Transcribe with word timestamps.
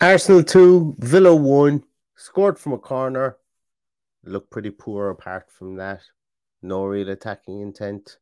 Arsenal 0.00 0.44
2, 0.44 0.94
Villa 1.00 1.34
1, 1.34 1.82
scored 2.14 2.56
from 2.56 2.72
a 2.72 2.78
corner. 2.78 3.36
Looked 4.22 4.48
pretty 4.48 4.70
poor 4.70 5.10
apart 5.10 5.50
from 5.50 5.74
that. 5.74 6.02
No 6.62 6.84
real 6.84 7.08
attacking 7.08 7.60
intent. 7.60 8.18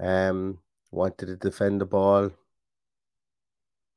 Um, 0.00 0.58
wanted 0.90 1.26
to 1.26 1.36
defend 1.36 1.80
the 1.80 1.86
ball. 1.86 2.32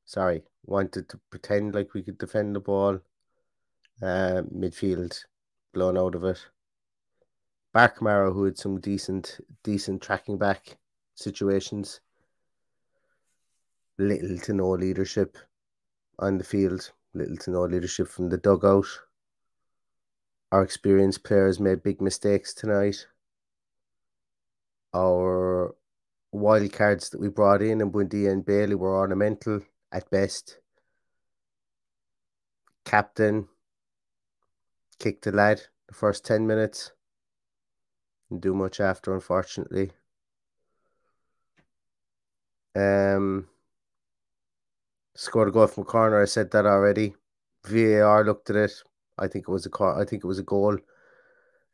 Sorry, 0.04 0.44
wanted 0.64 1.08
to 1.08 1.18
pretend 1.30 1.74
like 1.74 1.92
we 1.92 2.04
could 2.04 2.18
defend 2.18 2.54
the 2.54 2.60
ball. 2.60 3.00
Uh, 4.00 4.42
midfield 4.54 5.24
blown 5.74 5.98
out 5.98 6.14
of 6.14 6.22
it. 6.22 6.38
Bar 7.72 7.94
Kamara, 7.98 8.32
who 8.32 8.44
had 8.44 8.56
some 8.56 8.78
decent, 8.78 9.40
decent 9.64 10.02
tracking 10.02 10.38
back 10.38 10.78
situations. 11.16 12.00
Little 13.98 14.38
to 14.38 14.52
no 14.52 14.70
leadership 14.70 15.36
on 16.20 16.38
the 16.38 16.44
field, 16.44 16.92
little 17.14 17.36
to 17.38 17.50
no 17.50 17.64
leadership 17.64 18.06
from 18.06 18.28
the 18.28 18.36
dugout. 18.36 18.86
Our 20.52 20.62
experienced 20.62 21.24
players 21.24 21.58
made 21.58 21.82
big 21.82 22.00
mistakes 22.00 22.54
tonight. 22.54 23.06
Our 24.94 25.74
wild 26.32 26.72
cards 26.72 27.10
that 27.10 27.20
we 27.20 27.28
brought 27.28 27.62
in 27.62 27.80
and 27.80 27.92
Buendia 27.92 28.30
and 28.30 28.44
Bailey 28.44 28.74
were 28.74 28.96
ornamental 28.96 29.60
at 29.92 30.10
best. 30.10 30.58
Captain 32.84 33.48
kicked 34.98 35.24
the 35.24 35.32
lad 35.32 35.62
the 35.88 35.94
first 35.94 36.24
10 36.24 36.46
minutes. 36.46 36.92
Didn't 38.28 38.42
do 38.42 38.54
much 38.54 38.80
after, 38.80 39.14
unfortunately. 39.14 39.92
Um, 42.74 43.48
scored 45.14 45.48
a 45.48 45.52
goal 45.52 45.66
from 45.66 45.82
a 45.82 45.86
corner. 45.86 46.20
I 46.20 46.26
said 46.26 46.50
that 46.52 46.66
already. 46.66 47.14
VAR 47.64 48.24
looked 48.24 48.50
at 48.50 48.56
it. 48.56 48.72
I 49.18 49.28
think 49.28 49.46
it 49.48 49.52
was 49.52 49.66
a 49.66 49.82
I 49.82 50.04
think 50.04 50.24
it 50.24 50.26
was 50.26 50.38
a 50.38 50.44
goal. 50.44 50.78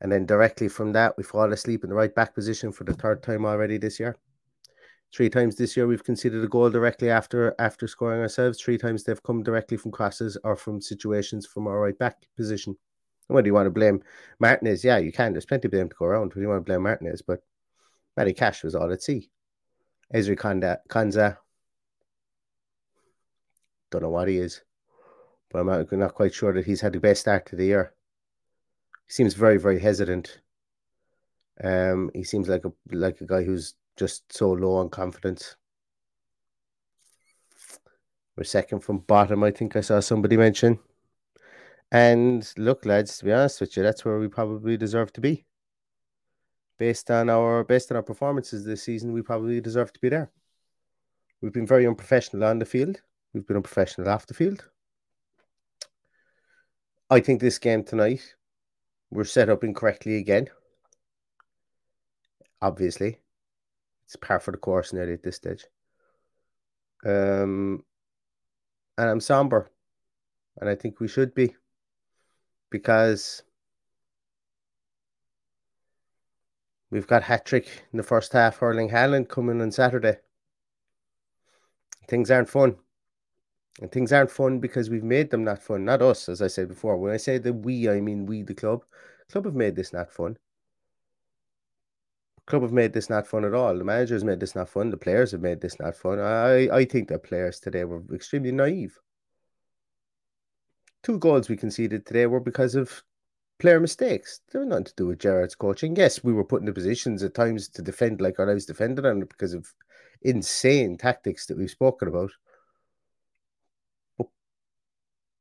And 0.00 0.12
then 0.12 0.26
directly 0.26 0.68
from 0.68 0.92
that, 0.92 1.16
we 1.16 1.22
fall 1.22 1.52
asleep 1.52 1.84
in 1.84 1.90
the 1.90 1.96
right 1.96 2.14
back 2.14 2.34
position 2.34 2.72
for 2.72 2.84
the 2.84 2.92
third 2.92 3.22
time 3.22 3.46
already 3.46 3.78
this 3.78 3.98
year. 3.98 4.16
Three 5.14 5.30
times 5.30 5.56
this 5.56 5.76
year 5.76 5.86
we've 5.86 6.04
conceded 6.04 6.44
a 6.44 6.48
goal 6.48 6.68
directly 6.68 7.08
after 7.10 7.54
after 7.58 7.86
scoring 7.86 8.20
ourselves. 8.20 8.60
Three 8.60 8.76
times 8.76 9.04
they've 9.04 9.22
come 9.22 9.42
directly 9.42 9.76
from 9.76 9.92
crosses 9.92 10.36
or 10.44 10.56
from 10.56 10.80
situations 10.80 11.46
from 11.46 11.66
our 11.66 11.80
right 11.80 11.98
back 11.98 12.16
position. 12.36 12.76
And 13.28 13.34
what 13.34 13.44
do 13.44 13.48
you 13.48 13.54
want 13.54 13.66
to 13.66 13.70
blame 13.70 14.02
Martinez? 14.40 14.84
Yeah, 14.84 14.98
you 14.98 15.12
can. 15.12 15.32
There's 15.32 15.46
plenty 15.46 15.68
of 15.68 15.72
blame 15.72 15.88
to 15.88 15.96
go 15.96 16.06
around. 16.06 16.28
What 16.28 16.34
do 16.34 16.40
you 16.40 16.48
want 16.48 16.66
to 16.66 16.70
blame 16.70 16.82
Martinez? 16.82 17.22
But 17.22 17.40
Matty 18.16 18.34
Cash 18.34 18.64
was 18.64 18.74
all 18.74 18.92
at 18.92 19.02
sea. 19.02 19.30
Ezri 20.14 20.36
Konsa 20.36 21.36
don't 23.90 24.02
know 24.02 24.10
what 24.10 24.28
he 24.28 24.38
is, 24.38 24.62
but 25.50 25.60
I'm 25.60 25.98
not 25.98 26.14
quite 26.14 26.34
sure 26.34 26.52
that 26.52 26.66
he's 26.66 26.80
had 26.80 26.92
the 26.92 27.00
best 27.00 27.22
start 27.22 27.46
to 27.46 27.56
the 27.56 27.66
year. 27.66 27.94
He 29.06 29.12
seems 29.12 29.34
very, 29.34 29.58
very 29.58 29.78
hesitant. 29.78 30.40
Um, 31.62 32.10
he 32.14 32.24
seems 32.24 32.48
like 32.48 32.64
a 32.64 32.72
like 32.92 33.20
a 33.20 33.26
guy 33.26 33.42
who's 33.42 33.74
just 33.96 34.30
so 34.32 34.52
low 34.52 34.76
on 34.76 34.90
confidence. 34.90 35.56
We're 38.36 38.44
second 38.44 38.80
from 38.80 38.98
bottom, 38.98 39.42
I 39.42 39.50
think 39.50 39.76
I 39.76 39.80
saw 39.80 40.00
somebody 40.00 40.36
mention. 40.36 40.78
And 41.90 42.46
look, 42.58 42.84
lads, 42.84 43.16
to 43.18 43.24
be 43.24 43.32
honest 43.32 43.60
with 43.60 43.76
you, 43.76 43.82
that's 43.82 44.04
where 44.04 44.18
we 44.18 44.28
probably 44.28 44.76
deserve 44.76 45.12
to 45.14 45.20
be. 45.20 45.46
Based 46.78 47.10
on 47.10 47.30
our 47.30 47.64
based 47.64 47.90
on 47.90 47.96
our 47.96 48.02
performances 48.02 48.64
this 48.64 48.82
season, 48.82 49.12
we 49.12 49.22
probably 49.22 49.60
deserve 49.62 49.92
to 49.94 50.00
be 50.00 50.10
there. 50.10 50.30
We've 51.40 51.52
been 51.52 51.66
very 51.66 51.86
unprofessional 51.86 52.44
on 52.44 52.58
the 52.58 52.66
field. 52.66 53.00
We've 53.36 53.46
been 53.46 53.56
unprofessional 53.56 54.08
off 54.08 54.26
the 54.26 54.32
field. 54.32 54.64
I 57.10 57.20
think 57.20 57.38
this 57.38 57.58
game 57.58 57.84
tonight, 57.84 58.34
we're 59.10 59.24
set 59.24 59.50
up 59.50 59.62
incorrectly 59.62 60.16
again. 60.16 60.48
Obviously, 62.62 63.18
it's 64.06 64.16
par 64.16 64.40
for 64.40 64.52
the 64.52 64.56
course 64.56 64.94
nearly 64.94 65.12
at 65.12 65.22
this 65.22 65.36
stage. 65.36 65.66
Um, 67.04 67.84
and 68.96 69.10
I'm 69.10 69.20
somber, 69.20 69.70
and 70.58 70.70
I 70.70 70.74
think 70.74 70.98
we 70.98 71.06
should 71.06 71.34
be 71.34 71.54
because 72.70 73.42
we've 76.90 77.06
got 77.06 77.22
hat 77.22 77.44
trick 77.44 77.68
in 77.92 77.98
the 77.98 78.02
first 78.02 78.32
half. 78.32 78.62
Erling 78.62 78.88
Haaland 78.88 79.28
coming 79.28 79.60
on 79.60 79.70
Saturday. 79.72 80.16
Things 82.08 82.30
aren't 82.30 82.48
fun. 82.48 82.76
And 83.80 83.92
things 83.92 84.12
aren't 84.12 84.30
fun 84.30 84.58
because 84.58 84.88
we've 84.88 85.04
made 85.04 85.30
them 85.30 85.44
not 85.44 85.62
fun. 85.62 85.84
Not 85.84 86.00
us, 86.00 86.28
as 86.28 86.40
I 86.40 86.46
said 86.46 86.68
before. 86.68 86.96
When 86.96 87.12
I 87.12 87.18
say 87.18 87.38
the 87.38 87.52
we, 87.52 87.88
I 87.88 88.00
mean 88.00 88.24
we, 88.24 88.42
the 88.42 88.54
club. 88.54 88.84
Club 89.30 89.44
have 89.44 89.54
made 89.54 89.76
this 89.76 89.92
not 89.92 90.10
fun. 90.10 90.38
Club 92.46 92.62
have 92.62 92.72
made 92.72 92.92
this 92.92 93.10
not 93.10 93.26
fun 93.26 93.44
at 93.44 93.54
all. 93.54 93.76
The 93.76 93.84
managers 93.84 94.24
made 94.24 94.40
this 94.40 94.54
not 94.54 94.68
fun. 94.68 94.90
The 94.90 94.96
players 94.96 95.32
have 95.32 95.40
made 95.40 95.60
this 95.60 95.78
not 95.78 95.96
fun. 95.96 96.20
I, 96.20 96.68
I 96.74 96.84
think 96.84 97.08
the 97.08 97.18
players 97.18 97.60
today 97.60 97.84
were 97.84 98.02
extremely 98.14 98.52
naive. 98.52 98.98
Two 101.02 101.18
goals 101.18 101.48
we 101.48 101.56
conceded 101.56 102.06
today 102.06 102.26
were 102.26 102.40
because 102.40 102.76
of 102.76 103.02
player 103.58 103.80
mistakes. 103.80 104.40
They 104.50 104.58
were 104.58 104.64
nothing 104.64 104.84
to 104.84 104.94
do 104.96 105.06
with 105.08 105.18
Gerrard's 105.18 105.54
coaching. 105.54 105.96
Yes, 105.96 106.22
we 106.22 106.32
were 106.32 106.44
put 106.44 106.60
in 106.60 106.66
the 106.66 106.72
positions 106.72 107.22
at 107.22 107.34
times 107.34 107.68
to 107.70 107.82
defend 107.82 108.20
like 108.20 108.38
our 108.38 108.46
lives 108.46 108.64
defended 108.64 109.04
on 109.04 109.22
it 109.22 109.28
because 109.28 109.52
of 109.52 109.72
insane 110.22 110.96
tactics 110.96 111.46
that 111.46 111.58
we've 111.58 111.70
spoken 111.70 112.08
about 112.08 112.30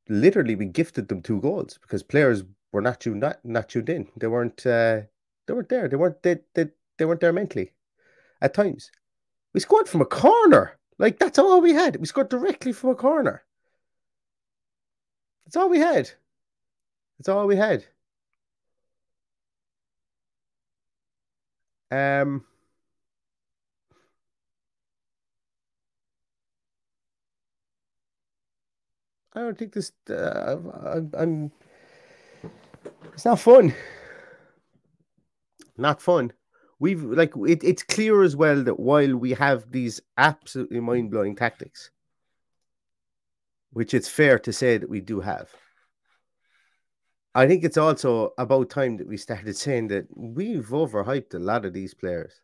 literally 0.09 0.55
we 0.55 0.65
gifted 0.65 1.07
them 1.07 1.21
two 1.21 1.41
goals 1.41 1.77
because 1.81 2.03
players 2.03 2.43
were 2.71 2.81
not 2.81 2.99
tuned 3.01 3.21
not, 3.21 3.43
not 3.43 3.69
tuned 3.69 3.89
in. 3.89 4.07
They 4.17 4.27
weren't 4.27 4.65
uh, 4.65 5.01
they 5.47 5.53
weren't 5.53 5.69
there. 5.69 5.87
They 5.87 5.97
weren't 5.97 6.21
they, 6.23 6.39
they 6.53 6.67
they 6.97 7.05
weren't 7.05 7.21
there 7.21 7.33
mentally. 7.33 7.71
At 8.41 8.53
times, 8.53 8.91
we 9.53 9.59
scored 9.59 9.87
from 9.89 10.01
a 10.01 10.05
corner. 10.05 10.77
Like 10.99 11.19
that's 11.19 11.39
all 11.39 11.61
we 11.61 11.73
had. 11.73 11.97
We 11.97 12.05
scored 12.05 12.29
directly 12.29 12.71
from 12.73 12.91
a 12.91 12.95
corner. 12.95 13.43
That's 15.45 15.55
all 15.55 15.69
we 15.69 15.79
had. 15.79 16.11
That's 17.17 17.29
all 17.29 17.47
we 17.47 17.55
had. 17.55 17.85
Um. 21.91 22.45
I 29.35 29.39
don't 29.41 29.57
think 29.57 29.73
this. 29.73 29.91
Uh, 30.09 30.55
I, 30.73 31.21
I'm. 31.21 31.51
It's 33.13 33.25
not 33.25 33.39
fun. 33.39 33.73
Not 35.77 36.01
fun. 36.01 36.31
We've 36.79 37.03
like 37.03 37.33
it, 37.35 37.63
it's 37.63 37.83
clear 37.83 38.23
as 38.23 38.35
well 38.35 38.63
that 38.63 38.79
while 38.79 39.15
we 39.15 39.31
have 39.31 39.71
these 39.71 40.01
absolutely 40.17 40.79
mind 40.79 41.11
blowing 41.11 41.35
tactics, 41.35 41.91
which 43.71 43.93
it's 43.93 44.07
fair 44.07 44.39
to 44.39 44.53
say 44.53 44.77
that 44.77 44.89
we 44.89 45.01
do 45.01 45.19
have, 45.19 45.53
I 47.33 47.47
think 47.47 47.65
it's 47.65 47.77
also 47.77 48.33
about 48.37 48.69
time 48.69 48.95
that 48.97 49.07
we 49.07 49.17
started 49.17 49.57
saying 49.57 49.89
that 49.89 50.07
we've 50.15 50.69
overhyped 50.69 51.33
a 51.33 51.39
lot 51.39 51.65
of 51.65 51.73
these 51.73 51.93
players. 51.93 52.41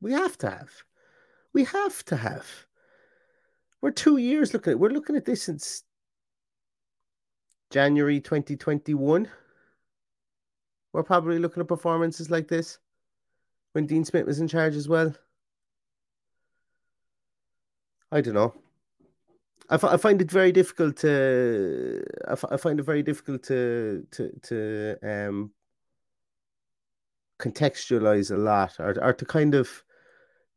We 0.00 0.12
have 0.12 0.36
to 0.38 0.50
have. 0.50 0.70
We 1.54 1.64
have 1.64 2.04
to 2.06 2.16
have 2.16 2.66
we're 3.84 3.90
two 3.90 4.16
years 4.16 4.54
looking 4.54 4.70
at 4.70 4.78
we're 4.78 4.88
looking 4.88 5.14
at 5.14 5.26
this 5.26 5.42
since 5.42 5.82
January 7.70 8.18
2021, 8.18 9.28
we're 10.94 11.02
probably 11.02 11.38
looking 11.38 11.60
at 11.60 11.68
performances 11.68 12.30
like 12.30 12.48
this 12.48 12.78
when 13.72 13.84
Dean 13.84 14.02
Smith 14.02 14.24
was 14.24 14.40
in 14.40 14.48
charge 14.48 14.74
as 14.74 14.88
well. 14.88 15.14
I 18.10 18.22
don't 18.22 18.32
know. 18.32 18.54
I, 19.68 19.74
f- 19.74 19.84
I 19.84 19.98
find 19.98 20.18
it 20.22 20.30
very 20.30 20.50
difficult 20.50 20.96
to 20.98 22.02
I, 22.26 22.32
f- 22.32 22.52
I 22.52 22.56
find 22.56 22.80
it 22.80 22.84
very 22.84 23.02
difficult 23.02 23.42
to 23.42 24.06
to 24.12 24.30
to 24.44 24.96
um 25.02 25.50
contextualize 27.38 28.30
a 28.30 28.38
lot 28.38 28.76
or, 28.78 28.98
or 29.04 29.12
to 29.12 29.26
kind 29.26 29.54
of 29.54 29.84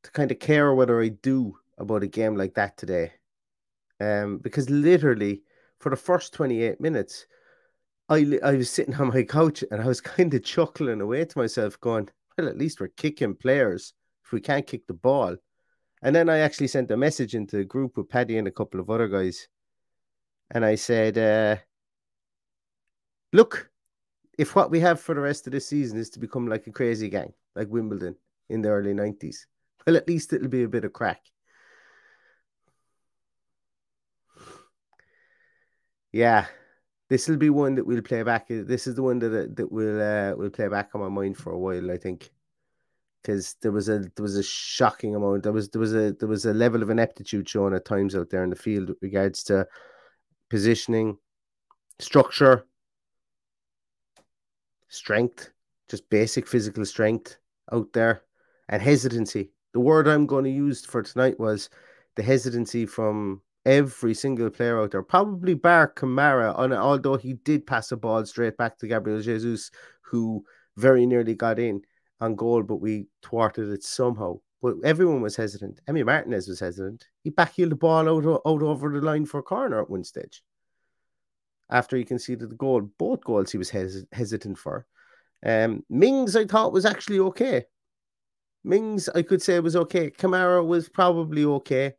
to 0.03 0.11
kind 0.11 0.31
of 0.31 0.39
care 0.39 0.73
whether 0.73 1.01
I 1.01 1.09
do 1.09 1.57
about 1.77 2.03
a 2.03 2.07
game 2.07 2.35
like 2.35 2.53
that 2.55 2.77
today. 2.77 3.13
Um 3.99 4.37
because 4.37 4.69
literally 4.69 5.43
for 5.79 5.89
the 5.89 5.95
first 5.95 6.33
28 6.33 6.79
minutes 6.81 7.25
I 8.09 8.39
I 8.43 8.53
was 8.53 8.69
sitting 8.69 8.95
on 9.01 9.09
my 9.09 9.23
couch 9.23 9.63
and 9.71 9.81
I 9.81 9.87
was 9.87 10.01
kind 10.01 10.33
of 10.33 10.43
chuckling 10.43 11.01
away 11.01 11.25
to 11.25 11.37
myself 11.37 11.79
going, 11.79 12.09
well 12.37 12.47
at 12.47 12.57
least 12.57 12.79
we're 12.79 12.89
kicking 12.89 13.35
players 13.35 13.93
if 14.23 14.31
we 14.31 14.41
can't 14.41 14.67
kick 14.67 14.85
the 14.87 14.93
ball. 14.93 15.37
And 16.01 16.15
then 16.15 16.29
I 16.29 16.39
actually 16.39 16.67
sent 16.67 16.91
a 16.91 16.97
message 16.97 17.33
into 17.33 17.57
the 17.57 17.63
group 17.63 17.97
with 17.97 18.09
Paddy 18.09 18.37
and 18.37 18.47
a 18.47 18.51
couple 18.51 18.79
of 18.79 18.89
other 18.89 19.07
guys. 19.07 19.47
And 20.51 20.63
I 20.63 20.75
said, 20.75 21.17
uh, 21.17 21.57
look, 23.33 23.69
if 24.37 24.55
what 24.55 24.69
we 24.69 24.79
have 24.81 24.99
for 24.99 25.15
the 25.15 25.21
rest 25.21 25.47
of 25.47 25.53
the 25.53 25.59
season 25.59 25.97
is 25.97 26.09
to 26.11 26.19
become 26.19 26.47
like 26.47 26.67
a 26.67 26.71
crazy 26.71 27.09
gang, 27.09 27.33
like 27.55 27.69
Wimbledon 27.69 28.15
in 28.49 28.61
the 28.61 28.69
early 28.69 28.93
90s, 28.93 29.45
well, 29.85 29.97
at 29.97 30.07
least 30.07 30.33
it'll 30.33 30.47
be 30.47 30.63
a 30.63 30.69
bit 30.69 30.85
of 30.85 30.93
crack. 30.93 31.21
Yeah, 36.11 36.47
this 37.09 37.27
will 37.27 37.37
be 37.37 37.49
one 37.49 37.75
that 37.75 37.85
we'll 37.85 38.01
play 38.01 38.23
back. 38.23 38.47
This 38.49 38.87
is 38.87 38.95
the 38.95 39.03
one 39.03 39.19
that 39.19 39.55
that 39.55 39.71
will 39.71 40.01
uh, 40.01 40.35
will 40.35 40.49
play 40.49 40.67
back 40.67 40.89
on 40.93 41.01
my 41.01 41.09
mind 41.09 41.37
for 41.37 41.51
a 41.51 41.59
while. 41.59 41.91
I 41.91 41.97
think 41.97 42.31
because 43.21 43.55
there 43.61 43.71
was 43.71 43.89
a 43.89 43.99
there 43.99 44.23
was 44.23 44.37
a 44.37 44.43
shocking 44.43 45.15
amount. 45.15 45.43
There 45.43 45.51
was 45.51 45.69
there 45.69 45.81
was 45.81 45.93
a 45.93 46.13
there 46.13 46.29
was 46.29 46.45
a 46.45 46.53
level 46.53 46.81
of 46.81 46.89
ineptitude 46.89 47.47
shown 47.47 47.73
at 47.73 47.85
times 47.85 48.15
out 48.15 48.29
there 48.29 48.43
in 48.43 48.49
the 48.49 48.55
field 48.55 48.89
with 48.89 48.97
regards 49.01 49.43
to 49.45 49.67
positioning, 50.49 51.17
structure, 51.99 52.65
strength, 54.87 55.51
just 55.89 56.09
basic 56.09 56.47
physical 56.47 56.85
strength 56.85 57.37
out 57.71 57.91
there, 57.93 58.23
and 58.69 58.81
hesitancy. 58.81 59.51
The 59.73 59.79
word 59.81 60.07
I'm 60.07 60.25
going 60.25 60.45
to 60.45 60.49
use 60.49 60.85
for 60.85 61.03
tonight 61.03 61.39
was 61.39 61.69
the 62.15 62.23
hesitancy 62.23 62.85
from 62.85 63.41
every 63.67 64.13
single 64.13 64.49
player 64.49 64.81
out 64.81 64.91
there. 64.91 65.03
Probably 65.03 65.53
bar 65.53 65.93
Kamara, 65.93 66.57
on 66.57 66.71
although 66.71 67.17
he 67.17 67.33
did 67.33 67.67
pass 67.67 67.91
a 67.91 67.97
ball 67.97 68.25
straight 68.25 68.57
back 68.57 68.77
to 68.77 68.87
Gabriel 68.87 69.21
Jesus, 69.21 69.69
who 70.01 70.43
very 70.77 71.05
nearly 71.05 71.35
got 71.35 71.59
in 71.59 71.81
on 72.21 72.35
goal, 72.35 72.63
but 72.63 72.77
we 72.77 73.07
thwarted 73.21 73.69
it 73.69 73.83
somehow. 73.83 74.39
But 74.61 74.75
everyone 74.85 75.21
was 75.21 75.35
hesitant. 75.35 75.81
Emi 75.87 76.05
Martinez 76.05 76.47
was 76.47 76.61
hesitant. 76.61 77.05
He 77.23 77.29
backheeled 77.29 77.69
the 77.69 77.75
ball 77.75 78.07
out, 78.09 78.41
out 78.45 78.63
over 78.63 78.89
the 78.89 79.05
line 79.05 79.25
for 79.25 79.39
a 79.39 79.43
corner 79.43 79.81
at 79.81 79.89
one 79.89 80.05
stage. 80.05 80.41
After 81.69 81.97
he 81.97 82.05
conceded 82.05 82.49
the 82.49 82.55
goal, 82.55 82.81
both 82.97 83.23
goals 83.23 83.51
he 83.51 83.57
was 83.57 83.69
hes- 83.69 84.05
hesitant 84.13 84.57
for. 84.57 84.87
Um, 85.45 85.83
Mings, 85.89 86.37
I 86.37 86.45
thought 86.45 86.71
was 86.71 86.85
actually 86.85 87.19
okay. 87.19 87.65
Mings, 88.63 89.09
I 89.09 89.21
could 89.23 89.41
say 89.41 89.59
was 89.59 89.75
okay. 89.75 90.09
Kamara 90.09 90.65
was 90.65 90.87
probably 90.87 91.43
okay. 91.43 91.93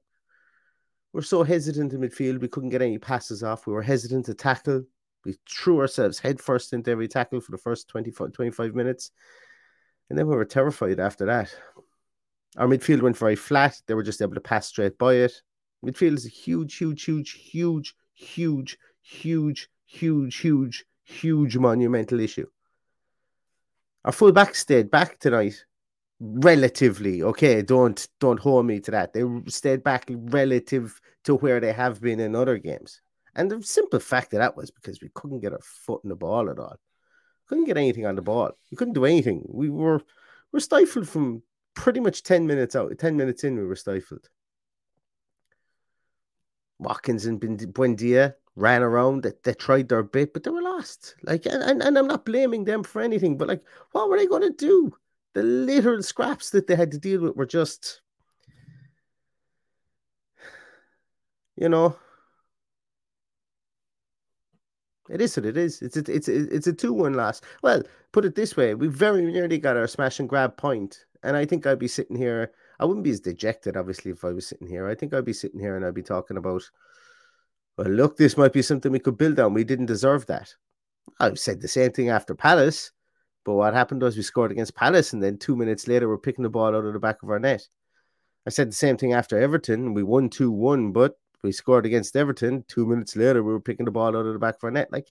We're 1.12 1.22
so 1.22 1.42
hesitant 1.42 1.92
in 1.92 2.00
midfield, 2.00 2.40
we 2.40 2.48
couldn't 2.48 2.68
get 2.68 2.82
any 2.82 2.98
passes 2.98 3.42
off. 3.42 3.66
We 3.66 3.72
were 3.72 3.82
hesitant 3.82 4.26
to 4.26 4.34
tackle. 4.34 4.84
We 5.24 5.36
threw 5.48 5.80
ourselves 5.80 6.18
headfirst 6.18 6.72
into 6.72 6.90
every 6.90 7.08
tackle 7.08 7.40
for 7.40 7.50
the 7.50 7.58
first 7.58 7.88
25, 7.88 8.32
25 8.32 8.74
minutes. 8.74 9.10
And 10.10 10.18
then 10.18 10.26
we 10.26 10.36
were 10.36 10.44
terrified 10.44 11.00
after 11.00 11.26
that. 11.26 11.54
Our 12.56 12.66
midfield 12.66 13.02
went 13.02 13.16
very 13.16 13.36
flat. 13.36 13.80
They 13.86 13.94
were 13.94 14.02
just 14.02 14.22
able 14.22 14.34
to 14.34 14.40
pass 14.40 14.66
straight 14.68 14.98
by 14.98 15.14
it. 15.14 15.32
Midfield 15.84 16.14
is 16.14 16.26
a 16.26 16.30
huge, 16.30 16.76
huge, 16.76 17.04
huge, 17.04 17.32
huge, 17.32 17.94
huge, 18.14 18.78
huge, 19.02 19.68
huge, 19.86 20.36
huge, 20.36 20.84
huge 21.04 21.56
monumental 21.56 22.20
issue. 22.20 22.46
Our 24.04 24.12
full 24.12 24.32
back 24.32 24.54
stayed 24.54 24.90
back 24.90 25.18
tonight, 25.18 25.64
relatively. 26.20 27.22
Okay, 27.22 27.62
don't 27.62 28.08
don't 28.20 28.40
hold 28.40 28.66
me 28.66 28.80
to 28.80 28.90
that. 28.90 29.12
They 29.12 29.24
stayed 29.48 29.82
back 29.82 30.06
relative 30.08 31.00
to 31.24 31.34
where 31.36 31.60
they 31.60 31.72
have 31.72 32.00
been 32.00 32.20
in 32.20 32.34
other 32.34 32.58
games. 32.58 33.00
And 33.34 33.50
the 33.50 33.62
simple 33.62 34.00
fact 34.00 34.32
of 34.32 34.40
that 34.40 34.56
was 34.56 34.70
because 34.70 35.00
we 35.00 35.10
couldn't 35.14 35.40
get 35.40 35.52
our 35.52 35.60
foot 35.62 36.00
in 36.02 36.10
the 36.10 36.16
ball 36.16 36.50
at 36.50 36.58
all 36.58 36.76
couldn't 37.48 37.64
get 37.64 37.76
anything 37.76 38.06
on 38.06 38.14
the 38.14 38.22
ball. 38.22 38.50
We 38.70 38.76
couldn't 38.76 38.94
do 38.94 39.06
anything. 39.06 39.44
We 39.48 39.70
were 39.70 40.02
we're 40.52 40.60
stifled 40.60 41.08
from 41.08 41.42
pretty 41.74 42.00
much 42.00 42.22
10 42.22 42.46
minutes 42.46 42.76
out. 42.76 42.96
10 42.98 43.16
minutes 43.16 43.44
in, 43.44 43.56
we 43.56 43.66
were 43.66 43.76
stifled. 43.76 44.28
Watkins 46.78 47.26
and 47.26 47.40
Buendia 47.40 48.34
ran 48.54 48.82
around. 48.82 49.22
They, 49.22 49.32
they 49.42 49.54
tried 49.54 49.88
their 49.88 50.02
bit, 50.02 50.32
but 50.32 50.44
they 50.44 50.50
were 50.50 50.62
lost. 50.62 51.16
Like, 51.22 51.44
and, 51.46 51.62
and, 51.62 51.82
and 51.82 51.98
I'm 51.98 52.06
not 52.06 52.24
blaming 52.24 52.64
them 52.64 52.82
for 52.82 53.02
anything, 53.02 53.36
but 53.36 53.48
like, 53.48 53.62
what 53.92 54.08
were 54.08 54.16
they 54.16 54.26
going 54.26 54.42
to 54.42 54.50
do? 54.50 54.94
The 55.34 55.42
literal 55.42 56.02
scraps 56.02 56.50
that 56.50 56.66
they 56.66 56.74
had 56.76 56.90
to 56.92 56.98
deal 56.98 57.20
with 57.20 57.36
were 57.36 57.46
just, 57.46 58.00
you 61.56 61.68
know, 61.68 61.96
it 65.10 65.20
is 65.20 65.36
what 65.36 65.46
it 65.46 65.56
is. 65.56 65.80
It's 65.82 65.96
a, 65.96 66.12
it's 66.12 66.28
a, 66.28 66.54
it's 66.54 66.66
a 66.66 66.72
two 66.72 66.92
one 66.92 67.14
loss. 67.14 67.40
Well, 67.62 67.82
put 68.12 68.24
it 68.24 68.34
this 68.34 68.56
way: 68.56 68.74
we 68.74 68.88
very 68.88 69.24
nearly 69.24 69.58
got 69.58 69.76
our 69.76 69.86
smash 69.86 70.18
and 70.18 70.28
grab 70.28 70.56
point, 70.56 71.04
and 71.22 71.36
I 71.36 71.44
think 71.44 71.66
I'd 71.66 71.78
be 71.78 71.88
sitting 71.88 72.16
here. 72.16 72.52
I 72.80 72.84
wouldn't 72.84 73.04
be 73.04 73.10
as 73.10 73.20
dejected, 73.20 73.76
obviously, 73.76 74.12
if 74.12 74.24
I 74.24 74.30
was 74.30 74.46
sitting 74.46 74.68
here. 74.68 74.88
I 74.88 74.94
think 74.94 75.12
I'd 75.12 75.24
be 75.24 75.32
sitting 75.32 75.58
here 75.58 75.74
and 75.74 75.84
I'd 75.84 75.94
be 75.94 76.02
talking 76.02 76.36
about, 76.36 76.62
well, 77.76 77.88
look, 77.88 78.16
this 78.16 78.36
might 78.36 78.52
be 78.52 78.62
something 78.62 78.92
we 78.92 79.00
could 79.00 79.18
build 79.18 79.40
on. 79.40 79.52
We 79.52 79.64
didn't 79.64 79.86
deserve 79.86 80.26
that. 80.26 80.54
I've 81.18 81.40
said 81.40 81.60
the 81.60 81.66
same 81.66 81.90
thing 81.90 82.08
after 82.08 82.36
Palace, 82.36 82.92
but 83.44 83.54
what 83.54 83.74
happened 83.74 84.02
was 84.02 84.16
we 84.16 84.22
scored 84.22 84.52
against 84.52 84.74
Palace, 84.74 85.12
and 85.12 85.22
then 85.22 85.38
two 85.38 85.56
minutes 85.56 85.88
later 85.88 86.08
we're 86.08 86.18
picking 86.18 86.42
the 86.42 86.50
ball 86.50 86.74
out 86.74 86.84
of 86.84 86.92
the 86.92 86.98
back 86.98 87.22
of 87.22 87.30
our 87.30 87.38
net. 87.38 87.66
I 88.46 88.50
said 88.50 88.68
the 88.68 88.76
same 88.76 88.96
thing 88.96 89.12
after 89.12 89.38
Everton. 89.38 89.94
We 89.94 90.02
won 90.02 90.30
two 90.30 90.50
one, 90.50 90.92
but 90.92 91.14
we 91.42 91.52
scored 91.52 91.86
against 91.86 92.16
Everton. 92.16 92.64
Two 92.68 92.86
minutes 92.86 93.14
later, 93.16 93.42
we 93.42 93.52
were 93.52 93.60
picking 93.60 93.84
the 93.84 93.92
ball 93.92 94.16
out 94.16 94.26
of 94.26 94.32
the 94.32 94.38
back 94.38 94.56
of 94.56 94.64
our 94.64 94.70
net. 94.70 94.88
Like 94.90 95.08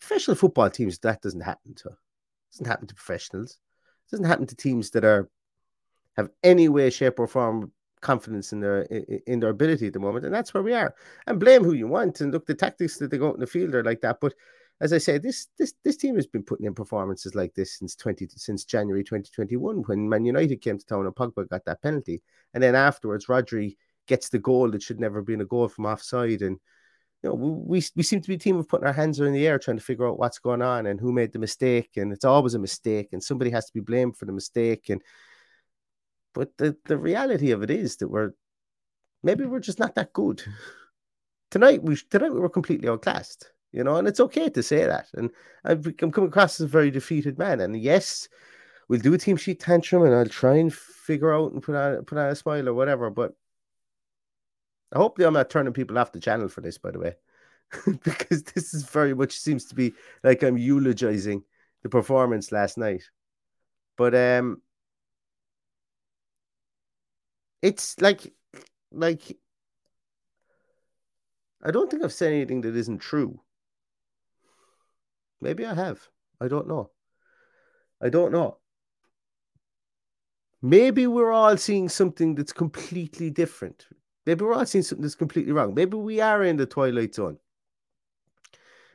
professional 0.00 0.36
football 0.36 0.70
teams, 0.70 0.98
that 1.00 1.20
doesn't 1.22 1.40
happen 1.40 1.74
to. 1.74 1.88
It 1.88 2.52
doesn't 2.52 2.66
happen 2.66 2.86
to 2.86 2.94
professionals. 2.94 3.58
It 4.06 4.10
doesn't 4.12 4.26
happen 4.26 4.46
to 4.46 4.56
teams 4.56 4.90
that 4.90 5.04
are 5.04 5.28
have 6.16 6.30
any 6.42 6.68
way, 6.68 6.90
shape, 6.90 7.18
or 7.20 7.26
form 7.26 7.72
confidence 8.00 8.52
in 8.52 8.60
their 8.60 8.82
in 9.26 9.40
their 9.40 9.50
ability 9.50 9.88
at 9.88 9.92
the 9.92 9.98
moment, 9.98 10.24
and 10.24 10.34
that's 10.34 10.54
where 10.54 10.62
we 10.62 10.72
are. 10.72 10.94
And 11.26 11.40
blame 11.40 11.64
who 11.64 11.74
you 11.74 11.88
want, 11.88 12.20
and 12.20 12.32
look, 12.32 12.46
the 12.46 12.54
tactics 12.54 12.96
that 12.98 13.10
they 13.10 13.18
go 13.18 13.28
out 13.28 13.34
in 13.34 13.40
the 13.40 13.46
field 13.46 13.74
are 13.74 13.84
like 13.84 14.00
that. 14.00 14.18
But 14.20 14.34
as 14.80 14.92
I 14.92 14.98
say, 14.98 15.18
this 15.18 15.48
this 15.58 15.74
this 15.84 15.96
team 15.96 16.14
has 16.16 16.26
been 16.26 16.44
putting 16.44 16.66
in 16.66 16.74
performances 16.74 17.34
like 17.34 17.54
this 17.54 17.78
since 17.78 17.96
twenty 17.96 18.28
since 18.28 18.64
January 18.64 19.02
twenty 19.02 19.30
twenty 19.34 19.56
one 19.56 19.78
when 19.82 20.08
Man 20.08 20.24
United 20.24 20.60
came 20.60 20.78
to 20.78 20.86
town 20.86 21.06
and 21.06 21.14
Pogba 21.14 21.48
got 21.48 21.64
that 21.64 21.82
penalty, 21.82 22.22
and 22.54 22.62
then 22.62 22.74
afterwards 22.74 23.26
Rodri 23.26 23.76
gets 24.06 24.28
the 24.28 24.38
goal 24.38 24.70
that 24.70 24.82
should 24.82 25.00
never 25.00 25.18
have 25.18 25.26
been 25.26 25.40
a 25.40 25.44
goal 25.46 25.68
from 25.68 25.86
offside. 25.86 26.42
And 26.42 26.58
you 27.22 27.30
know, 27.30 27.34
we 27.34 27.82
we 27.96 28.02
seem 28.02 28.20
to 28.20 28.28
be 28.28 28.34
a 28.34 28.38
team 28.38 28.56
of 28.56 28.68
putting 28.68 28.86
our 28.86 28.92
hands 28.92 29.18
in 29.18 29.32
the 29.32 29.46
air 29.46 29.58
trying 29.58 29.78
to 29.78 29.82
figure 29.82 30.08
out 30.08 30.18
what's 30.18 30.38
going 30.38 30.62
on 30.62 30.86
and 30.86 31.00
who 31.00 31.12
made 31.12 31.32
the 31.32 31.38
mistake. 31.40 31.90
And 31.96 32.12
it's 32.12 32.24
always 32.24 32.54
a 32.54 32.58
mistake, 32.60 33.08
and 33.12 33.22
somebody 33.22 33.50
has 33.50 33.66
to 33.66 33.72
be 33.72 33.80
blamed 33.80 34.16
for 34.16 34.26
the 34.26 34.32
mistake. 34.32 34.90
And 34.90 35.02
but 36.34 36.56
the, 36.56 36.76
the 36.84 36.96
reality 36.96 37.50
of 37.50 37.62
it 37.62 37.70
is 37.70 37.96
that 37.96 38.08
we're 38.08 38.32
maybe 39.24 39.44
we're 39.44 39.60
just 39.60 39.80
not 39.80 39.96
that 39.96 40.12
good. 40.12 40.42
Tonight 41.50 41.82
we 41.82 41.96
tonight 41.96 42.32
we 42.32 42.40
were 42.40 42.50
completely 42.50 42.88
outclassed, 42.88 43.50
you 43.72 43.84
know, 43.84 43.96
and 43.96 44.08
it's 44.08 44.20
okay 44.20 44.48
to 44.50 44.62
say 44.62 44.84
that. 44.84 45.08
And 45.14 45.30
I've 45.64 45.86
I'm 45.86 46.12
coming 46.12 46.28
across 46.28 46.60
as 46.60 46.64
a 46.64 46.68
very 46.68 46.90
defeated 46.90 47.38
man. 47.38 47.60
And 47.60 47.76
yes, 47.76 48.28
we'll 48.88 49.00
do 49.00 49.14
a 49.14 49.18
team 49.18 49.36
sheet 49.36 49.60
tantrum 49.60 50.02
and 50.02 50.14
I'll 50.14 50.26
try 50.26 50.56
and 50.56 50.72
figure 50.72 51.32
out 51.34 51.52
and 51.52 51.62
put 51.62 51.74
on 51.74 52.04
put 52.04 52.18
on 52.18 52.30
a 52.30 52.34
smile 52.34 52.68
or 52.68 52.74
whatever. 52.74 53.10
But 53.10 53.34
I 54.92 54.98
hope 54.98 55.18
I'm 55.18 55.34
not 55.34 55.50
turning 55.50 55.72
people 55.72 55.98
off 55.98 56.12
the 56.12 56.20
channel 56.20 56.48
for 56.48 56.60
this, 56.62 56.78
by 56.78 56.90
the 56.90 56.98
way, 56.98 57.16
because 58.02 58.42
this 58.44 58.72
is 58.72 58.84
very 58.84 59.14
much 59.14 59.38
seems 59.38 59.66
to 59.66 59.74
be 59.74 59.92
like 60.24 60.42
I'm 60.42 60.56
eulogizing 60.56 61.44
the 61.82 61.88
performance 61.88 62.52
last 62.52 62.78
night. 62.78 63.02
But 63.96 64.14
um, 64.14 64.62
it's 67.62 68.00
like, 68.00 68.32
like, 68.92 69.36
I 71.62 71.70
don't 71.70 71.90
think 71.90 72.04
I've 72.04 72.12
said 72.12 72.32
anything 72.32 72.60
that 72.62 72.76
isn't 72.76 72.98
true. 72.98 73.40
Maybe 75.40 75.64
I 75.64 75.74
have. 75.74 76.08
I 76.40 76.48
don't 76.48 76.68
know. 76.68 76.90
I 78.00 78.08
don't 78.08 78.32
know. 78.32 78.58
Maybe 80.60 81.06
we're 81.06 81.32
all 81.32 81.56
seeing 81.56 81.88
something 81.88 82.34
that's 82.34 82.52
completely 82.52 83.30
different. 83.30 83.86
Maybe 84.26 84.44
we're 84.44 84.54
all 84.54 84.66
seeing 84.66 84.82
something 84.82 85.02
that's 85.02 85.14
completely 85.14 85.52
wrong. 85.52 85.74
Maybe 85.74 85.96
we 85.96 86.20
are 86.20 86.42
in 86.44 86.56
the 86.56 86.66
twilight 86.66 87.14
zone. 87.14 87.38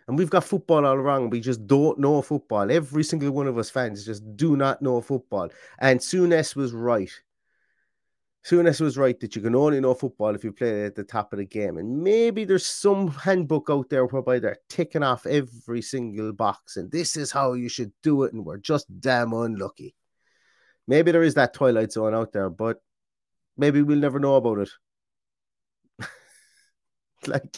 And 0.08 0.18
we've 0.18 0.30
got 0.30 0.44
football 0.44 0.86
all 0.86 0.98
wrong. 0.98 1.30
We 1.30 1.40
just 1.40 1.66
don't 1.66 1.98
know 1.98 2.22
football. 2.22 2.70
Every 2.70 3.04
single 3.04 3.32
one 3.32 3.48
of 3.48 3.58
us 3.58 3.70
fans 3.70 4.06
just 4.06 4.36
do 4.36 4.58
not 4.58 4.82
know 4.82 5.00
football. 5.00 5.50
And 5.80 6.00
Souness 6.00 6.56
was 6.56 6.74
right. 6.74 7.12
Souness 8.46 8.82
was 8.82 8.98
right 8.98 9.18
that 9.22 9.36
you 9.36 9.42
can 9.42 9.56
only 9.56 9.80
know 9.80 9.94
football 9.94 10.36
if 10.36 10.44
you 10.44 10.52
play 10.52 10.86
at 10.86 10.96
the 10.96 11.04
top 11.04 11.32
of 11.32 11.40
the 11.40 11.46
game. 11.46 11.78
And 11.78 12.04
maybe 12.04 12.44
there's 12.44 12.66
some 12.66 13.08
handbook 13.08 13.70
out 13.70 13.90
there 13.90 14.06
whereby 14.06 14.40
they're 14.40 14.60
ticking 14.68 15.04
off 15.04 15.26
every 15.26 15.82
single 15.82 16.34
box 16.34 16.76
and 16.76 16.92
this 16.92 17.16
is 17.16 17.32
how 17.32 17.54
you 17.54 17.70
should 17.70 17.94
do 18.02 18.24
it. 18.24 18.34
And 18.34 18.46
we're 18.46 18.58
just 18.58 18.88
damn 19.00 19.32
unlucky. 19.32 19.96
Maybe 20.88 21.12
there 21.12 21.24
is 21.24 21.36
that 21.36 21.54
Twilight 21.54 21.94
Zone 21.94 22.14
out 22.14 22.34
there, 22.34 22.50
but 22.50 22.82
maybe 23.56 23.82
we'll 23.82 24.00
never 24.00 24.20
know 24.20 24.36
about 24.36 24.60
it. 24.60 24.70
like, 27.28 27.58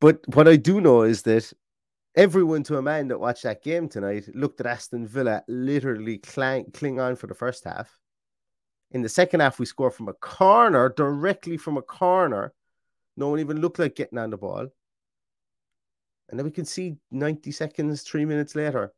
but 0.00 0.20
what 0.26 0.48
I 0.48 0.56
do 0.56 0.82
know 0.82 1.02
is 1.02 1.22
that 1.22 1.50
everyone 2.14 2.62
to 2.64 2.76
a 2.76 2.82
man 2.82 3.08
that 3.08 3.20
watched 3.20 3.44
that 3.44 3.62
game 3.62 3.88
tonight 3.88 4.28
looked 4.34 4.60
at 4.60 4.66
Aston 4.66 5.06
Villa 5.06 5.42
literally 5.48 6.18
cling 6.18 7.00
on 7.00 7.16
for 7.16 7.26
the 7.26 7.34
first 7.34 7.64
half. 7.64 8.01
In 8.92 9.00
the 9.00 9.08
second 9.08 9.40
half, 9.40 9.58
we 9.58 9.66
score 9.66 9.90
from 9.90 10.08
a 10.08 10.12
corner, 10.14 10.90
directly 10.90 11.56
from 11.56 11.78
a 11.78 11.82
corner. 11.82 12.52
No 13.16 13.28
one 13.28 13.40
even 13.40 13.60
looked 13.60 13.78
like 13.78 13.96
getting 13.96 14.18
on 14.18 14.30
the 14.30 14.36
ball. 14.36 14.68
And 16.28 16.38
then 16.38 16.44
we 16.44 16.50
can 16.50 16.66
see 16.66 16.96
90 17.10 17.50
seconds, 17.52 18.02
three 18.02 18.24
minutes 18.24 18.54
later. 18.54 18.92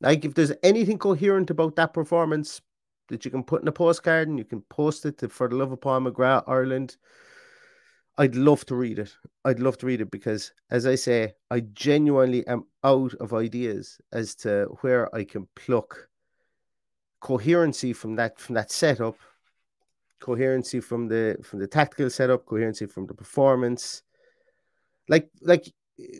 Like, 0.00 0.24
if 0.24 0.34
there's 0.34 0.52
anything 0.62 0.98
coherent 0.98 1.50
about 1.50 1.76
that 1.76 1.92
performance 1.92 2.60
that 3.08 3.24
you 3.24 3.30
can 3.30 3.42
put 3.42 3.62
in 3.62 3.68
a 3.68 3.72
postcard 3.72 4.28
and 4.28 4.38
you 4.38 4.44
can 4.44 4.60
post 4.62 5.04
it 5.06 5.18
to, 5.18 5.28
for 5.28 5.48
the 5.48 5.56
love 5.56 5.72
of 5.72 5.80
Paul 5.80 6.02
McGrath, 6.02 6.44
Ireland, 6.46 6.96
I'd 8.18 8.34
love 8.34 8.66
to 8.66 8.74
read 8.74 8.98
it. 8.98 9.14
I'd 9.44 9.60
love 9.60 9.78
to 9.78 9.86
read 9.86 10.00
it 10.00 10.10
because, 10.10 10.52
as 10.70 10.86
I 10.86 10.94
say, 10.94 11.34
I 11.50 11.60
genuinely 11.60 12.46
am 12.46 12.64
out 12.84 13.14
of 13.14 13.32
ideas 13.32 14.00
as 14.12 14.34
to 14.36 14.66
where 14.82 15.14
I 15.14 15.24
can 15.24 15.48
pluck 15.56 16.07
coherency 17.20 17.92
from 17.92 18.16
that 18.16 18.38
from 18.38 18.54
that 18.54 18.70
setup, 18.70 19.16
coherency 20.20 20.80
from 20.80 21.08
the 21.08 21.36
from 21.42 21.58
the 21.58 21.66
tactical 21.66 22.10
setup, 22.10 22.46
coherency 22.46 22.86
from 22.86 23.06
the 23.06 23.14
performance. 23.14 24.02
Like 25.08 25.30
like 25.42 25.72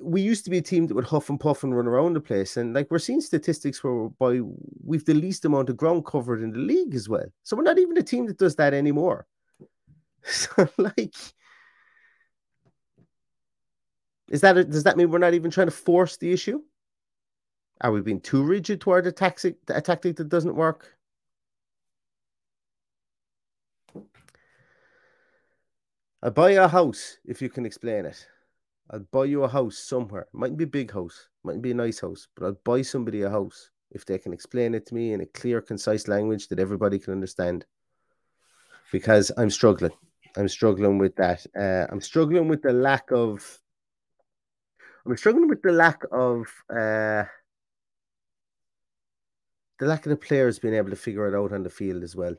we 0.03 0.21
used 0.21 0.45
to 0.45 0.51
be 0.51 0.59
a 0.59 0.63
team 0.63 0.87
that 0.87 0.95
would 0.95 1.05
huff 1.05 1.31
and 1.31 1.39
puff 1.39 1.63
and 1.63 1.77
run 1.77 1.87
around 1.87 2.15
the 2.15 2.21
place, 2.21 2.57
and 2.57 2.75
like 2.75 2.91
we're 2.91 2.99
seeing 2.99 3.21
statistics 3.21 3.83
where 3.85 4.09
by 4.09 4.41
we've 4.85 5.05
the 5.05 5.15
least 5.15 5.45
amount 5.45 5.71
of 5.71 5.77
ground 5.77 6.05
covered 6.05 6.43
in 6.43 6.51
the 6.51 6.59
league 6.59 6.95
as 6.95 7.09
well. 7.09 7.27
So 7.45 7.57
we're 7.57 7.63
not 7.63 7.79
even 7.79 7.97
a 7.97 8.03
team 8.03 8.27
that 8.27 8.39
does 8.39 8.57
that 8.57 8.75
anymore. 8.75 9.27
So 10.25 10.69
like. 10.77 11.15
Is 14.31 14.43
that 14.43 14.59
a, 14.59 14.65
does 14.65 14.83
that 14.83 14.97
mean 14.97 15.11
we're 15.11 15.19
not 15.19 15.33
even 15.33 15.51
trying 15.51 15.69
to 15.69 15.71
force 15.71 16.19
the 16.19 16.33
issue? 16.33 16.61
Are 17.81 17.93
we 17.93 18.01
being 18.01 18.21
too 18.21 18.43
rigid 18.43 18.81
toward 18.81 19.07
a 19.07 19.13
tactic, 19.13 19.57
a 19.69 19.81
tactic 19.81 20.17
that 20.17 20.29
doesn't 20.29 20.57
work? 20.57 20.99
I'll 26.21 26.33
buy 26.33 26.51
you 26.51 26.63
a 26.63 26.69
house 26.69 27.19
if 27.25 27.41
you 27.41 27.49
can 27.49 27.65
explain 27.65 28.05
it. 28.05 28.27
I'll 28.91 29.07
buy 29.13 29.27
you 29.27 29.45
a 29.45 29.49
house 29.49 29.79
somewhere. 29.79 30.23
It 30.23 30.29
mightn't 30.33 30.59
be 30.59 30.65
a 30.65 30.69
big 30.69 30.93
house, 30.93 31.29
mightn't 31.45 31.63
be 31.63 31.71
a 31.71 31.75
nice 31.75 32.01
house, 32.01 32.27
but 32.35 32.45
I'll 32.45 32.59
buy 32.65 32.83
somebody 32.83 33.23
a 33.23 33.31
house 33.31 33.71
if 33.93 34.05
they 34.05 34.19
can 34.19 34.33
explain 34.33 34.75
it 34.75 34.87
to 34.87 34.95
me 34.95 35.13
in 35.13 35.21
a 35.21 35.27
clear, 35.27 35.61
concise 35.61 36.09
language 36.09 36.49
that 36.49 36.59
everybody 36.59 36.99
can 36.99 37.13
understand. 37.13 37.65
Because 38.91 39.31
I'm 39.37 39.51
struggling. 39.51 39.93
I'm 40.37 40.49
struggling 40.49 40.99
with 40.99 41.15
that. 41.17 41.47
Uh, 41.57 41.87
I'm 41.91 42.01
struggling 42.01 42.49
with 42.49 42.63
the 42.63 42.73
lack 42.73 43.11
of. 43.13 43.61
I'm 45.07 45.17
struggling 45.17 45.49
with 45.49 45.63
the 45.63 45.73
lack 45.73 46.03
of 46.11 46.47
uh, 46.75 47.25
the 49.79 49.87
lack 49.87 50.07
of 50.07 50.11
the 50.11 50.17
players 50.17 50.59
being 50.59 50.75
able 50.75 50.91
to 50.91 50.97
figure 50.97 51.27
it 51.27 51.39
out 51.39 51.53
on 51.53 51.63
the 51.63 51.71
field 51.71 52.03
as 52.03 52.17
well. 52.17 52.35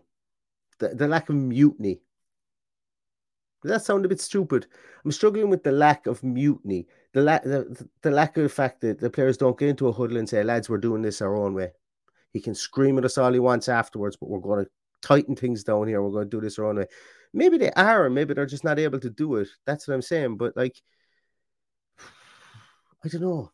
The, 0.79 0.89
the 0.89 1.07
lack 1.07 1.29
of 1.29 1.35
mutiny. 1.35 2.01
Does 3.61 3.71
that 3.71 3.83
sound 3.83 4.05
a 4.05 4.09
bit 4.09 4.21
stupid? 4.21 4.67
I'm 5.03 5.11
struggling 5.11 5.49
with 5.49 5.63
the 5.63 5.71
lack 5.71 6.07
of 6.07 6.23
mutiny, 6.23 6.87
the 7.13 7.21
lack 7.21 7.43
the, 7.43 7.87
the 8.01 8.11
lack 8.11 8.37
of 8.37 8.43
the 8.43 8.49
fact 8.49 8.81
that 8.81 8.99
the 8.99 9.09
players 9.09 9.37
don't 9.37 9.57
get 9.57 9.69
into 9.69 9.87
a 9.87 9.91
huddle 9.91 10.17
and 10.17 10.29
say, 10.29 10.43
lads, 10.43 10.69
we're 10.69 10.77
doing 10.77 11.01
this 11.01 11.21
our 11.21 11.35
own 11.35 11.53
way. 11.53 11.71
He 12.31 12.39
can 12.39 12.55
scream 12.55 12.97
at 12.97 13.05
us 13.05 13.17
all 13.17 13.33
he 13.33 13.39
wants 13.39 13.67
afterwards, 13.67 14.15
but 14.15 14.29
we're 14.29 14.39
going 14.39 14.65
to 14.65 14.71
tighten 15.01 15.35
things 15.35 15.63
down 15.63 15.87
here. 15.87 16.01
We're 16.01 16.11
going 16.11 16.29
to 16.29 16.37
do 16.37 16.41
this 16.41 16.59
our 16.59 16.65
own 16.65 16.77
way. 16.77 16.85
Maybe 17.33 17.57
they 17.57 17.71
are, 17.71 18.09
maybe 18.09 18.33
they're 18.33 18.45
just 18.45 18.63
not 18.63 18.79
able 18.79 18.99
to 18.99 19.09
do 19.09 19.35
it. 19.35 19.47
That's 19.65 19.87
what 19.87 19.93
I'm 19.93 20.01
saying. 20.01 20.37
But 20.37 20.55
like, 20.55 20.81
I 23.03 23.07
don't 23.07 23.21
know. 23.21 23.51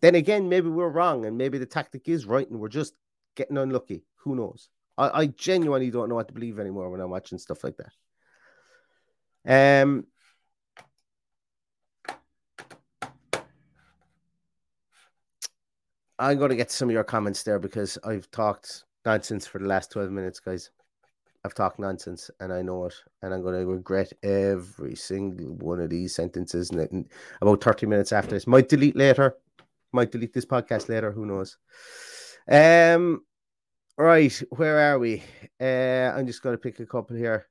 Then 0.00 0.14
again, 0.14 0.48
maybe 0.48 0.68
we're 0.68 0.88
wrong, 0.88 1.24
and 1.26 1.38
maybe 1.38 1.58
the 1.58 1.66
tactic 1.66 2.08
is 2.08 2.26
right, 2.26 2.48
and 2.48 2.60
we're 2.60 2.68
just 2.68 2.94
getting 3.34 3.56
unlucky. 3.56 4.04
Who 4.16 4.36
knows? 4.36 4.68
I, 4.98 5.22
I 5.22 5.26
genuinely 5.26 5.90
don't 5.90 6.08
know 6.08 6.14
what 6.16 6.28
to 6.28 6.34
believe 6.34 6.58
anymore 6.58 6.90
when 6.90 7.00
I'm 7.00 7.10
watching 7.10 7.38
stuff 7.38 7.64
like 7.64 7.76
that. 7.76 7.92
Um, 9.82 10.06
I'm 16.18 16.38
going 16.38 16.50
to 16.50 16.56
get 16.56 16.70
some 16.70 16.88
of 16.88 16.94
your 16.94 17.04
comments 17.04 17.42
there 17.42 17.58
because 17.58 17.98
I've 18.02 18.30
talked 18.30 18.84
nonsense 19.04 19.46
for 19.46 19.58
the 19.58 19.66
last 19.66 19.92
12 19.92 20.10
minutes, 20.10 20.40
guys. 20.40 20.70
I've 21.44 21.54
talked 21.54 21.78
nonsense 21.78 22.30
and 22.40 22.52
I 22.52 22.62
know 22.62 22.86
it, 22.86 22.94
and 23.22 23.32
I'm 23.32 23.42
going 23.42 23.60
to 23.60 23.66
regret 23.66 24.12
every 24.22 24.96
single 24.96 25.54
one 25.56 25.80
of 25.80 25.90
these 25.90 26.14
sentences. 26.14 26.70
And 26.70 27.08
about 27.40 27.62
30 27.62 27.86
minutes 27.86 28.12
after 28.12 28.30
this, 28.30 28.46
might 28.46 28.68
delete 28.68 28.96
later, 28.96 29.36
might 29.96 30.12
delete 30.12 30.32
this 30.32 30.44
podcast 30.44 30.88
later. 30.88 31.10
Who 31.10 31.26
knows? 31.26 31.56
Um, 32.48 33.24
right, 33.98 34.42
where 34.50 34.78
are 34.92 34.98
we? 34.98 35.22
Uh, 35.60 36.12
I'm 36.14 36.26
just 36.26 36.42
to 36.42 36.58
pick 36.58 36.78
a 36.78 36.86
couple 36.86 37.16
here. 37.16 37.48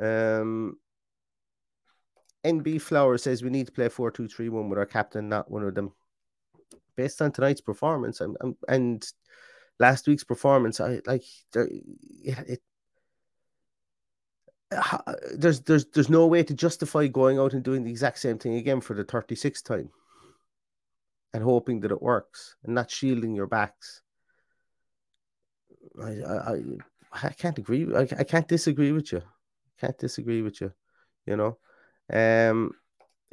Um, 0.00 0.76
NB 2.44 2.82
Flower 2.82 3.16
says 3.16 3.42
we 3.42 3.50
need 3.50 3.66
to 3.66 3.72
play 3.72 3.88
4 3.88 4.10
2 4.10 4.28
3 4.28 4.48
1 4.48 4.68
with 4.68 4.78
our 4.78 4.86
captain, 4.86 5.28
not 5.28 5.50
one 5.50 5.62
of 5.62 5.74
them. 5.74 5.92
Based 6.96 7.22
on 7.22 7.32
tonight's 7.32 7.60
performance 7.60 8.20
I'm, 8.20 8.36
I'm, 8.40 8.56
and 8.68 9.04
last 9.80 10.06
week's 10.06 10.24
performance, 10.24 10.80
I 10.80 11.00
like 11.06 11.24
there, 11.52 11.68
it, 12.22 12.62
there's 15.36 15.60
there's 15.60 15.86
there's 15.86 16.10
no 16.10 16.26
way 16.26 16.42
to 16.42 16.54
justify 16.54 17.06
going 17.06 17.38
out 17.38 17.52
and 17.52 17.62
doing 17.62 17.84
the 17.84 17.90
exact 17.90 18.18
same 18.18 18.38
thing 18.38 18.54
again 18.54 18.80
for 18.80 18.94
the 18.94 19.04
36th 19.04 19.62
time 19.62 19.90
and 21.34 21.42
hoping 21.42 21.80
that 21.80 21.90
it 21.90 22.00
works 22.00 22.54
and 22.62 22.74
not 22.74 22.90
shielding 22.90 23.34
your 23.34 23.48
backs. 23.48 24.02
I 26.00 26.12
I 26.52 26.62
I 27.12 27.28
can't 27.30 27.58
agree. 27.58 27.92
I, 27.94 28.02
I 28.02 28.24
can't 28.24 28.48
disagree 28.48 28.92
with 28.92 29.12
you. 29.12 29.20
Can't 29.80 29.98
disagree 29.98 30.42
with 30.42 30.60
you. 30.60 30.72
You 31.26 31.36
know, 31.36 31.58
um, 32.12 32.72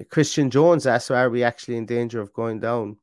Christian 0.09 0.49
Jones 0.49 0.87
asked, 0.87 1.11
"Are 1.11 1.29
we 1.29 1.43
actually 1.43 1.77
in 1.77 1.85
danger 1.85 2.19
of 2.19 2.33
going 2.33 2.59
down?" 2.59 2.97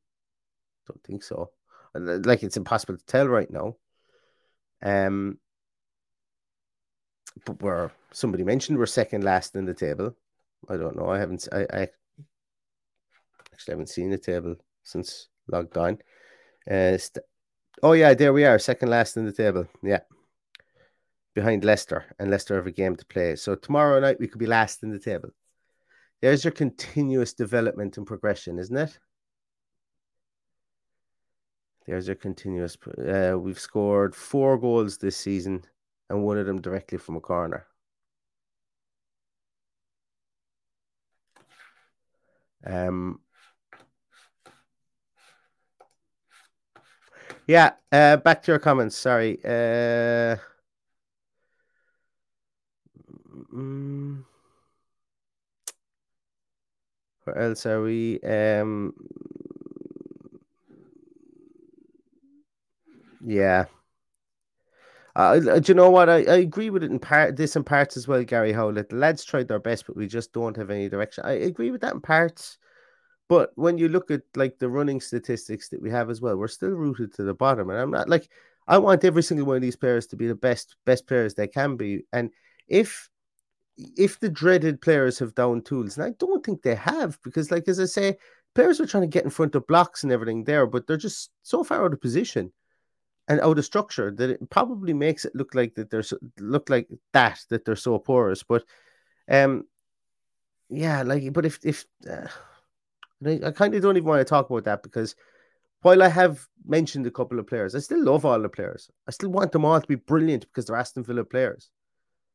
Don't 0.87 1.05
think 1.05 1.23
so. 1.23 1.51
Like 1.95 2.43
it's 2.43 2.57
impossible 2.57 2.99
to 2.99 3.07
tell 3.07 3.29
right 3.29 3.51
now. 3.51 3.77
Um, 4.83 5.39
but 7.47 7.63
we're 7.63 7.91
somebody 8.13 8.43
mentioned 8.43 8.79
we're 8.79 8.87
second 8.87 9.23
last 9.23 9.55
in 9.55 9.65
the 9.65 9.75
table. 9.75 10.17
I 10.69 10.77
don't 10.77 10.97
know. 10.97 11.09
I 11.09 11.19
haven't. 11.19 11.47
I, 11.53 11.67
I 11.73 11.89
actually 13.53 13.73
haven't 13.73 13.91
seen 13.91 14.11
the 14.11 14.19
table 14.19 14.57
since 14.89 15.29
logged 15.47 15.77
on. 15.77 15.99
Uh, 16.69 16.97
st- 16.99 17.25
oh 17.83 17.93
yeah, 17.93 18.15
there 18.15 18.33
we 18.33 18.45
are, 18.45 18.59
second 18.59 18.91
last 18.91 19.17
in 19.17 19.25
the 19.25 19.33
table. 19.33 19.67
Yeah, 19.83 20.01
behind 21.35 21.65
Leicester, 21.65 22.05
and 22.19 22.31
Leicester 22.31 22.57
have 22.57 22.67
a 22.67 22.73
game 22.73 22.97
to 22.97 23.07
play. 23.07 23.37
So 23.37 23.55
tomorrow 23.55 24.01
night 24.01 24.19
we 24.19 24.29
could 24.29 24.41
be 24.41 24.47
last 24.47 24.83
in 24.83 24.91
the 24.91 24.99
table. 24.99 25.31
There's 26.21 26.45
your 26.45 26.53
continuous 26.53 27.33
development 27.33 27.97
and 27.97 28.07
progression, 28.07 28.59
isn't 28.59 28.77
it? 28.77 28.99
There's 31.87 32.07
your 32.07 32.17
continuous. 32.17 32.77
Uh, 32.99 33.39
we've 33.39 33.59
scored 33.59 34.15
four 34.15 34.59
goals 34.59 34.99
this 34.99 35.17
season, 35.17 35.65
and 36.11 36.23
one 36.23 36.39
of 36.39 36.47
them 36.47 36.61
directly 36.61 36.99
from 36.99 37.17
a 37.17 37.21
corner. 37.21 37.67
Um, 42.67 43.21
Yeah, 47.49 47.73
uh, 47.91 48.19
back 48.19 48.43
to 48.43 48.53
your 48.53 48.59
comments. 48.61 48.97
Sorry. 48.97 49.39
Uh, 49.45 50.37
mm, 53.53 54.23
where 57.25 57.39
else 57.39 57.67
are 57.67 57.83
we? 57.83 58.21
Um, 58.21 58.95
yeah. 63.25 63.67
Uh, 65.17 65.39
do 65.59 65.73
you 65.73 65.75
know 65.75 65.91
what? 65.91 66.09
I, 66.09 66.19
I 66.19 66.37
agree 66.37 66.71
with 66.71 66.85
it 66.85 66.91
in 66.91 66.99
part. 66.99 67.37
This 67.37 67.57
in 67.57 67.65
parts 67.65 67.97
as 67.97 68.07
well, 68.07 68.23
Gary 68.23 68.53
Howlett. 68.53 68.91
The 68.91 68.97
lads 68.97 69.25
tried 69.25 69.49
their 69.49 69.59
best, 69.59 69.87
but 69.87 69.97
we 69.97 70.07
just 70.07 70.33
don't 70.33 70.57
have 70.57 70.71
any 70.71 70.89
direction. 70.89 71.25
I 71.27 71.33
agree 71.33 71.71
with 71.71 71.81
that 71.81 71.95
in 71.95 72.01
parts. 72.01 72.59
But 73.29 73.53
when 73.57 73.77
you 73.77 73.89
look 73.89 74.11
at 74.11 74.23
like 74.35 74.59
the 74.59 74.69
running 74.69 75.01
statistics 75.01 75.69
that 75.69 75.83
we 75.83 75.91
have 75.91 76.09
as 76.09 76.21
well, 76.21 76.37
we're 76.37 76.49
still 76.49 76.71
rooted 76.71 77.13
to 77.15 77.23
the 77.23 77.35
bottom. 77.35 77.69
And 77.71 77.79
I'm 77.79 77.91
not 77.91 78.09
like 78.09 78.29
I 78.67 78.79
want 78.79 79.05
every 79.05 79.23
single 79.23 79.47
one 79.47 79.57
of 79.57 79.63
these 79.63 79.77
players 79.77 80.07
to 80.09 80.17
be 80.17 80.27
the 80.27 80.35
best 80.35 80.77
best 80.85 81.07
players 81.07 81.35
they 81.35 81.49
can 81.49 81.77
be. 81.77 82.05
And 82.13 82.31
if 82.67 83.11
if 83.77 84.19
the 84.19 84.29
dreaded 84.31 84.81
players 84.81 85.19
have 85.19 85.35
down 85.35 85.63
tools, 85.63 85.97
and 85.97 86.07
I 86.07 86.11
don't 86.19 86.45
think 86.45 86.63
they 86.63 86.75
have, 86.75 87.19
because 87.23 87.51
like 87.51 87.69
as 87.69 87.79
I 87.79 87.85
say, 87.85 88.17
players 88.55 88.81
are 88.81 88.87
trying 88.87 89.03
to 89.03 89.09
get 89.09 89.25
in 89.25 89.31
front 89.31 89.55
of 89.55 89.67
blocks 89.67 90.03
and 90.03 90.13
everything 90.13 90.45
there, 90.45 90.67
but 90.67 90.87
they're 90.87 90.97
just 90.97 91.31
so 91.43 91.63
far 91.63 91.85
out 91.85 91.93
of 91.93 92.01
position 92.01 92.53
and 93.29 93.41
out 93.41 93.59
of 93.59 93.65
structure 93.65 94.11
that 94.11 94.31
it 94.31 94.51
probably 94.51 94.95
makes 94.95 95.25
it 95.25 95.35
look 95.35 95.55
like 95.55 95.75
that 95.75 95.91
they're 95.91 96.03
so, 96.03 96.17
look 96.39 96.71
like 96.71 96.89
that 97.13 97.41
that 97.51 97.65
they're 97.65 97.77
so 97.77 97.99
porous. 97.99 98.43
But 98.43 98.65
um, 99.31 99.65
yeah, 100.71 101.03
like 101.03 101.33
but 101.33 101.47
if 101.47 101.59
if 101.63 101.85
uh, 102.11 102.27
I, 103.27 103.41
I 103.47 103.51
kind 103.51 103.75
of 103.75 103.83
don't 103.83 103.97
even 103.97 104.09
want 104.09 104.21
to 104.21 104.25
talk 104.25 104.51
about 104.51 104.65
that 104.65 104.83
because 104.83 105.15
while 105.83 106.03
I 106.03 106.09
have 106.09 106.47
mentioned 106.67 107.07
a 107.07 107.11
couple 107.11 107.39
of 107.39 107.47
players, 107.47 107.75
I 107.75 107.79
still 107.81 108.03
love 108.03 108.25
all 108.25 108.41
the 108.41 108.49
players. 108.49 108.91
I 109.07 109.13
still 109.13 109.31
want 109.31 109.53
them 109.53 109.65
all 109.65 109.81
to 109.81 109.87
be 109.87 109.95
brilliant 109.95 110.47
because 110.47 110.67
they're 110.67 110.77
Aston 110.77 111.05
Villa 111.05 111.25
players. 111.25 111.71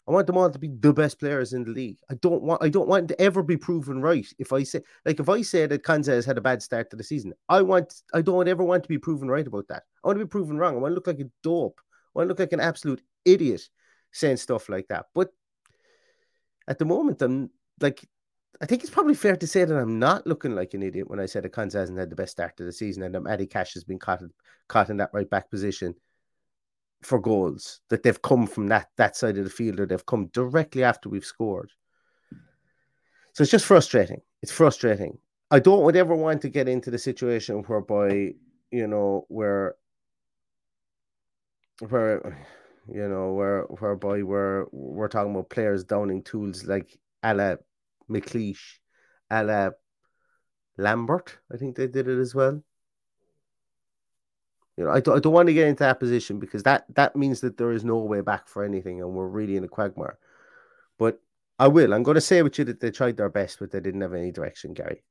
I 0.08 0.12
want 0.12 0.28
them 0.28 0.38
all 0.38 0.50
to 0.50 0.60
be 0.60 0.70
the 0.80 0.92
best 0.92 1.18
players 1.20 1.54
in 1.54 1.64
the 1.64 1.72
league. 1.72 1.98
I 2.12 2.16
don't 2.16 2.44
want 2.44 2.62
I 2.62 2.68
don't 2.68 2.90
want 2.90 3.08
to 3.08 3.22
ever 3.22 3.42
be 3.42 3.56
proven 3.56 4.02
right. 4.02 4.28
If 4.38 4.52
I 4.52 4.64
say 4.64 4.82
like 5.06 5.20
if 5.20 5.30
I 5.30 5.42
say 5.42 5.66
that 5.66 5.84
Konsa 5.84 6.08
has 6.08 6.26
had 6.26 6.38
a 6.38 6.42
bad 6.42 6.62
start 6.62 6.90
to 6.90 6.98
the 6.98 7.04
season, 7.04 7.34
I 7.48 7.62
want 7.62 7.94
I 8.14 8.22
don't 8.22 8.50
ever 8.50 8.64
want 8.64 8.84
to 8.84 8.90
be 8.90 8.98
proven 8.98 9.30
right 9.30 9.48
about 9.48 9.70
that. 9.70 9.84
I 10.04 10.08
want 10.08 10.20
to 10.20 10.26
be 10.26 10.30
proven 10.30 10.58
wrong. 10.58 10.76
I 10.76 10.80
want 10.80 10.92
to 10.92 10.96
look 10.96 11.08
like 11.08 11.20
a 11.20 11.30
dope. 11.42 11.80
I 11.80 12.20
want 12.20 12.26
to 12.26 12.30
look 12.30 12.40
like 12.40 12.52
an 12.52 12.60
absolute 12.60 13.02
idiot 13.24 13.62
saying 14.12 14.38
stuff 14.38 14.68
like 14.68 14.88
that. 14.90 15.06
But 15.16 15.30
at 16.68 16.80
the 16.80 16.86
moment, 16.86 17.22
I'm 17.22 17.50
like 17.80 18.06
I 18.62 18.66
think 18.66 18.84
it's 18.84 18.92
probably 18.92 19.16
fair 19.16 19.36
to 19.36 19.48
say 19.48 19.66
that 19.66 19.76
I'm 19.76 20.00
not 20.00 20.28
looking 20.28 20.56
like 20.56 20.74
an 20.74 20.84
idiot 20.84 21.10
when 21.10 21.20
I 21.20 21.26
said 21.26 21.44
Konsa 21.46 21.74
hasn't 21.74 21.98
had 21.98 22.10
the 22.10 22.16
best 22.16 22.34
start 22.34 22.56
to 22.58 22.64
the 22.64 22.72
season 22.72 23.04
and 23.04 23.14
that 23.16 23.22
Matty 23.22 23.48
Cash 23.48 23.74
has 23.74 23.84
been 23.84 24.00
caught, 24.00 24.22
caught 24.68 24.90
in 24.90 24.98
that 24.98 25.10
right 25.14 25.30
back 25.30 25.50
position 25.50 25.96
for 27.02 27.20
goals 27.20 27.82
that 27.90 28.04
they've 28.04 28.22
come 28.22 28.48
from 28.48 28.68
that 28.68 28.90
that 28.98 29.16
side 29.16 29.38
of 29.38 29.44
the 29.44 29.50
field 29.50 29.80
or 29.80 29.86
they've 29.86 30.06
come 30.06 30.28
directly 30.28 30.84
after 30.84 31.10
we've 31.10 31.26
scored. 31.26 31.72
So 33.34 33.42
it's 33.42 33.52
just 33.52 33.66
frustrating. 33.66 34.22
It's 34.42 34.52
frustrating. 34.52 35.18
I 35.52 35.60
don't 35.60 35.96
ever 35.96 36.16
want 36.16 36.42
to 36.44 36.50
get 36.50 36.68
into 36.68 36.92
the 36.92 36.98
situation 36.98 37.64
whereby 37.64 38.34
you 38.72 38.88
know 38.88 39.26
where 39.28 39.76
where 41.90 42.38
you 42.92 43.08
know 43.08 43.34
where 43.34 43.64
whereby 43.64 44.24
we're 44.24 44.66
we're 44.72 45.08
talking 45.08 45.32
about 45.32 45.50
players 45.50 45.84
downing 45.84 46.24
tools 46.24 46.66
like 46.66 46.98
a 47.24 47.58
McLeish, 48.10 48.80
a 49.30 49.44
la 49.44 49.70
Lambert. 50.78 51.38
I 51.52 51.58
think 51.58 51.76
they 51.76 51.88
did 51.88 52.08
it 52.08 52.20
as 52.20 52.34
well. 52.34 52.64
You 54.78 54.86
know, 54.86 54.92
I 54.92 55.02
don't, 55.02 55.16
I 55.16 55.20
don't 55.20 55.34
want 55.34 55.48
to 55.48 55.54
get 55.54 55.68
into 55.68 55.84
that 55.84 56.00
position 56.00 56.40
because 56.40 56.64
that 56.64 56.86
that 56.96 57.16
means 57.16 57.42
that 57.42 57.58
there 57.58 57.72
is 57.72 57.84
no 57.84 57.98
way 58.00 58.22
back 58.22 58.48
for 58.48 58.64
anything, 58.64 59.02
and 59.02 59.12
we're 59.12 59.28
really 59.28 59.56
in 59.56 59.64
a 59.64 59.68
quagmire. 59.68 60.18
But 60.98 61.20
I 61.60 61.68
will. 61.68 61.94
I'm 61.94 62.04
going 62.04 62.16
to 62.16 62.22
say 62.22 62.42
with 62.42 62.58
you 62.58 62.66
that 62.66 62.80
they 62.80 62.90
tried 62.90 63.18
their 63.18 63.30
best, 63.30 63.60
but 63.60 63.72
they 63.72 63.80
didn't 63.80 64.02
have 64.02 64.14
any 64.14 64.32
direction, 64.32 64.74
Gary. 64.74 65.04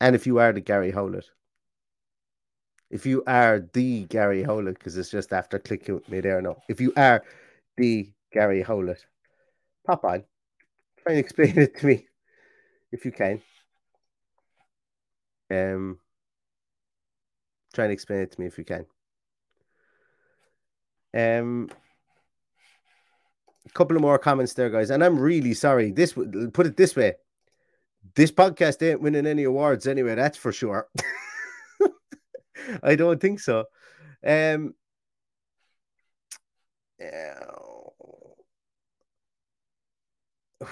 And 0.00 0.14
if 0.14 0.26
you 0.26 0.38
are 0.38 0.52
the 0.52 0.60
Gary 0.60 0.90
Howlett, 0.90 1.26
if 2.90 3.04
you 3.04 3.22
are 3.26 3.68
the 3.72 4.04
Gary 4.04 4.42
Howlett, 4.42 4.78
because 4.78 4.96
it's 4.96 5.10
just 5.10 5.32
after 5.32 5.58
clicking 5.58 5.96
with 5.96 6.08
me 6.08 6.20
there, 6.20 6.40
no. 6.40 6.56
If 6.68 6.80
you 6.80 6.92
are 6.96 7.22
the 7.76 8.10
Gary 8.32 8.62
Howlett, 8.62 9.04
pop 9.86 10.04
on, 10.04 10.24
try 11.06 11.14
and 11.14 11.20
explain 11.20 11.58
it 11.58 11.78
to 11.78 11.86
me, 11.86 12.06
if 12.92 13.04
you 13.04 13.12
can. 13.12 13.40
Um, 15.50 16.00
Try 17.76 17.84
and 17.84 17.92
explain 17.92 18.20
it 18.20 18.32
to 18.32 18.40
me 18.40 18.46
if 18.46 18.56
you 18.56 18.64
can. 18.64 18.86
Um, 21.12 21.68
a 23.66 23.72
couple 23.74 23.96
of 23.96 24.00
more 24.00 24.18
comments 24.18 24.54
there, 24.54 24.70
guys, 24.70 24.88
and 24.88 25.04
I'm 25.04 25.18
really 25.18 25.52
sorry. 25.52 25.90
This 25.90 26.14
put 26.14 26.66
it 26.66 26.78
this 26.78 26.96
way: 26.96 27.16
this 28.14 28.32
podcast 28.32 28.82
ain't 28.82 29.02
winning 29.02 29.26
any 29.26 29.44
awards 29.44 29.86
anyway. 29.86 30.14
That's 30.14 30.38
for 30.38 30.52
sure. 30.52 30.88
I 32.82 32.96
don't 32.96 33.20
think 33.20 33.40
so. 33.40 33.66
Um, 34.26 34.74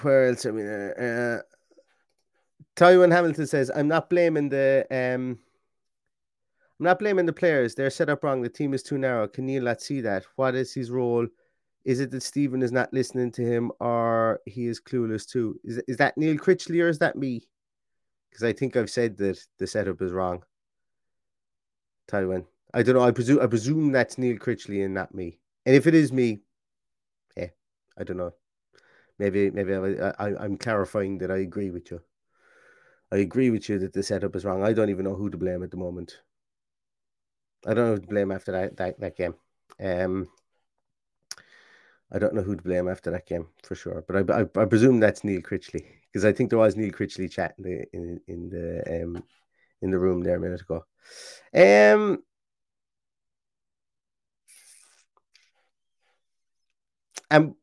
where 0.01 0.27
else? 0.27 0.45
I 0.45 0.51
mean, 0.51 0.67
uh, 0.67 1.01
uh, 1.01 1.41
Tywin 2.75 3.11
Hamilton 3.11 3.47
says, 3.47 3.71
"I'm 3.73 3.87
not 3.87 4.09
blaming 4.09 4.49
the 4.49 4.85
um." 4.91 5.39
I'm 6.79 6.83
not 6.83 6.99
blaming 6.99 7.25
the 7.25 7.31
players. 7.31 7.73
They're 7.73 7.89
set 7.89 8.09
up 8.09 8.21
wrong. 8.23 8.41
The 8.41 8.49
team 8.49 8.73
is 8.73 8.83
too 8.83 8.97
narrow. 8.97 9.29
Can 9.29 9.45
Neil 9.45 9.63
not 9.63 9.81
see 9.81 10.01
that? 10.01 10.25
What 10.35 10.55
is 10.55 10.73
his 10.73 10.91
role? 10.91 11.25
Is 11.85 12.01
it 12.01 12.11
that 12.11 12.21
Steven 12.23 12.61
is 12.61 12.71
not 12.73 12.91
listening 12.91 13.31
to 13.33 13.43
him 13.43 13.71
or 13.79 14.41
he 14.45 14.67
is 14.67 14.81
clueless 14.81 15.25
too? 15.25 15.57
Is, 15.63 15.81
is 15.87 15.95
that 15.97 16.17
Neil 16.17 16.35
Critchley 16.35 16.83
or 16.83 16.89
is 16.89 16.99
that 16.99 17.15
me? 17.15 17.47
Because 18.29 18.43
I 18.43 18.51
think 18.51 18.75
I've 18.75 18.89
said 18.89 19.15
that 19.19 19.39
the 19.57 19.67
setup 19.67 20.01
is 20.01 20.11
wrong. 20.11 20.43
Tywin. 22.09 22.45
I 22.73 22.83
don't 22.83 22.95
know. 22.95 23.03
I 23.03 23.11
presume 23.11 23.39
I 23.39 23.47
presume 23.47 23.93
that's 23.93 24.17
Neil 24.17 24.37
Critchley 24.37 24.83
and 24.83 24.93
not 24.93 25.15
me. 25.15 25.39
And 25.65 25.75
if 25.75 25.87
it 25.87 25.93
is 25.93 26.11
me, 26.11 26.41
eh, 27.37 27.47
I 27.97 28.03
don't 28.03 28.17
know. 28.17 28.33
Maybe 29.19 29.51
maybe 29.51 29.73
I, 29.75 30.09
I, 30.19 30.43
I'm 30.43 30.57
clarifying 30.57 31.17
that 31.19 31.31
I 31.31 31.37
agree 31.37 31.69
with 31.71 31.91
you. 31.91 32.01
I 33.11 33.17
agree 33.17 33.49
with 33.49 33.67
you 33.67 33.79
that 33.79 33.93
the 33.93 34.03
setup 34.03 34.35
is 34.35 34.45
wrong. 34.45 34.61
I 34.63 34.71
don't 34.73 34.91
even 34.91 35.05
know 35.05 35.15
who 35.15 35.31
to 35.31 35.37
blame 35.37 35.63
at 35.63 35.71
the 35.71 35.77
moment. 35.77 36.21
I 37.65 37.73
don't 37.73 37.87
know 37.87 37.95
who 37.95 38.01
to 38.01 38.07
blame 38.07 38.31
after 38.31 38.51
that 38.53 38.77
that, 38.77 38.99
that 38.99 39.17
game. 39.17 39.35
Um, 39.79 40.29
I 42.11 42.19
don't 42.19 42.33
know 42.33 42.41
who 42.43 42.55
to 42.55 42.61
blame 42.61 42.87
after 42.87 43.11
that 43.11 43.25
game 43.25 43.47
for 43.63 43.75
sure, 43.75 44.03
but 44.07 44.29
I, 44.29 44.41
I, 44.41 44.61
I 44.61 44.65
presume 44.65 44.99
that's 44.99 45.23
Neil 45.23 45.41
Critchley 45.41 45.85
because 46.11 46.23
I 46.23 46.31
think 46.31 46.49
there 46.49 46.59
was 46.59 46.75
Neil 46.75 46.91
Critchley 46.91 47.29
chat 47.31 47.55
in 47.57 47.63
the 47.63 47.85
in, 47.93 48.21
in 48.27 48.49
the 48.49 49.03
um 49.03 49.23
in 49.81 49.91
the 49.91 49.99
room 49.99 50.21
there 50.23 50.37
a 50.37 50.39
minute 50.39 50.61
ago. 50.61 50.85
Um, 51.53 52.23
and 57.31 57.55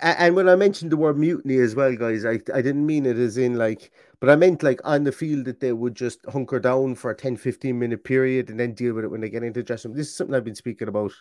and 0.00 0.34
when 0.36 0.48
I 0.48 0.56
mentioned 0.56 0.92
the 0.92 0.96
word 0.96 1.18
mutiny 1.18 1.56
as 1.58 1.74
well, 1.74 1.94
guys, 1.96 2.24
I, 2.24 2.40
I 2.54 2.62
didn't 2.62 2.86
mean 2.86 3.06
it 3.06 3.16
as 3.16 3.36
in 3.36 3.56
like, 3.56 3.92
but 4.20 4.30
I 4.30 4.36
meant 4.36 4.62
like 4.62 4.80
on 4.84 5.04
the 5.04 5.12
field 5.12 5.44
that 5.46 5.60
they 5.60 5.72
would 5.72 5.94
just 5.94 6.24
hunker 6.26 6.60
down 6.60 6.94
for 6.94 7.10
a 7.10 7.16
10, 7.16 7.36
15 7.36 7.78
minute 7.78 8.04
period 8.04 8.50
and 8.50 8.58
then 8.58 8.74
deal 8.74 8.94
with 8.94 9.04
it 9.04 9.10
when 9.10 9.20
they 9.20 9.28
get 9.28 9.42
into 9.42 9.60
the 9.60 9.64
dressing 9.64 9.90
room. 9.90 9.98
This 9.98 10.08
is 10.08 10.16
something 10.16 10.34
I've 10.34 10.44
been 10.44 10.54
speaking 10.54 10.88
about 10.88 11.12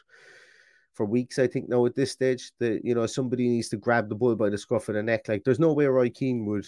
for 0.94 1.06
weeks, 1.06 1.40
I 1.40 1.48
think, 1.48 1.70
now 1.70 1.86
at 1.86 1.96
this 1.96 2.12
stage. 2.12 2.52
That, 2.60 2.82
you 2.84 2.96
know, 2.96 3.06
somebody 3.06 3.48
needs 3.48 3.70
to 3.70 3.78
grab 3.78 4.10
the 4.10 4.16
bull 4.16 4.36
by 4.36 4.50
the 4.50 4.58
scruff 4.58 4.90
of 4.90 4.96
the 4.96 5.04
neck. 5.04 5.28
Like, 5.28 5.44
there's 5.44 5.60
no 5.60 5.74
way 5.74 5.86
Roy 5.86 6.10
Keane 6.10 6.46
would. 6.46 6.66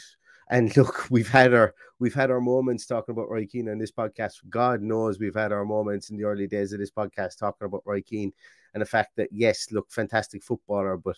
And 0.49 0.75
look, 0.77 1.07
we've 1.09 1.29
had 1.29 1.53
our 1.53 1.73
we've 1.99 2.13
had 2.13 2.31
our 2.31 2.41
moments 2.41 2.85
talking 2.85 3.13
about 3.13 3.29
Roy 3.29 3.45
Keane 3.45 3.69
on 3.69 3.77
this 3.77 3.91
podcast. 3.91 4.35
God 4.49 4.81
knows 4.81 5.19
we've 5.19 5.35
had 5.35 5.51
our 5.51 5.65
moments 5.65 6.09
in 6.09 6.17
the 6.17 6.25
early 6.25 6.47
days 6.47 6.73
of 6.73 6.79
this 6.79 6.91
podcast 6.91 7.37
talking 7.37 7.65
about 7.65 7.83
Roy 7.85 8.01
Keane 8.01 8.33
and 8.73 8.81
the 8.81 8.85
fact 8.85 9.15
that 9.15 9.29
yes, 9.31 9.67
look, 9.71 9.91
fantastic 9.91 10.43
footballer, 10.43 10.97
but 10.97 11.17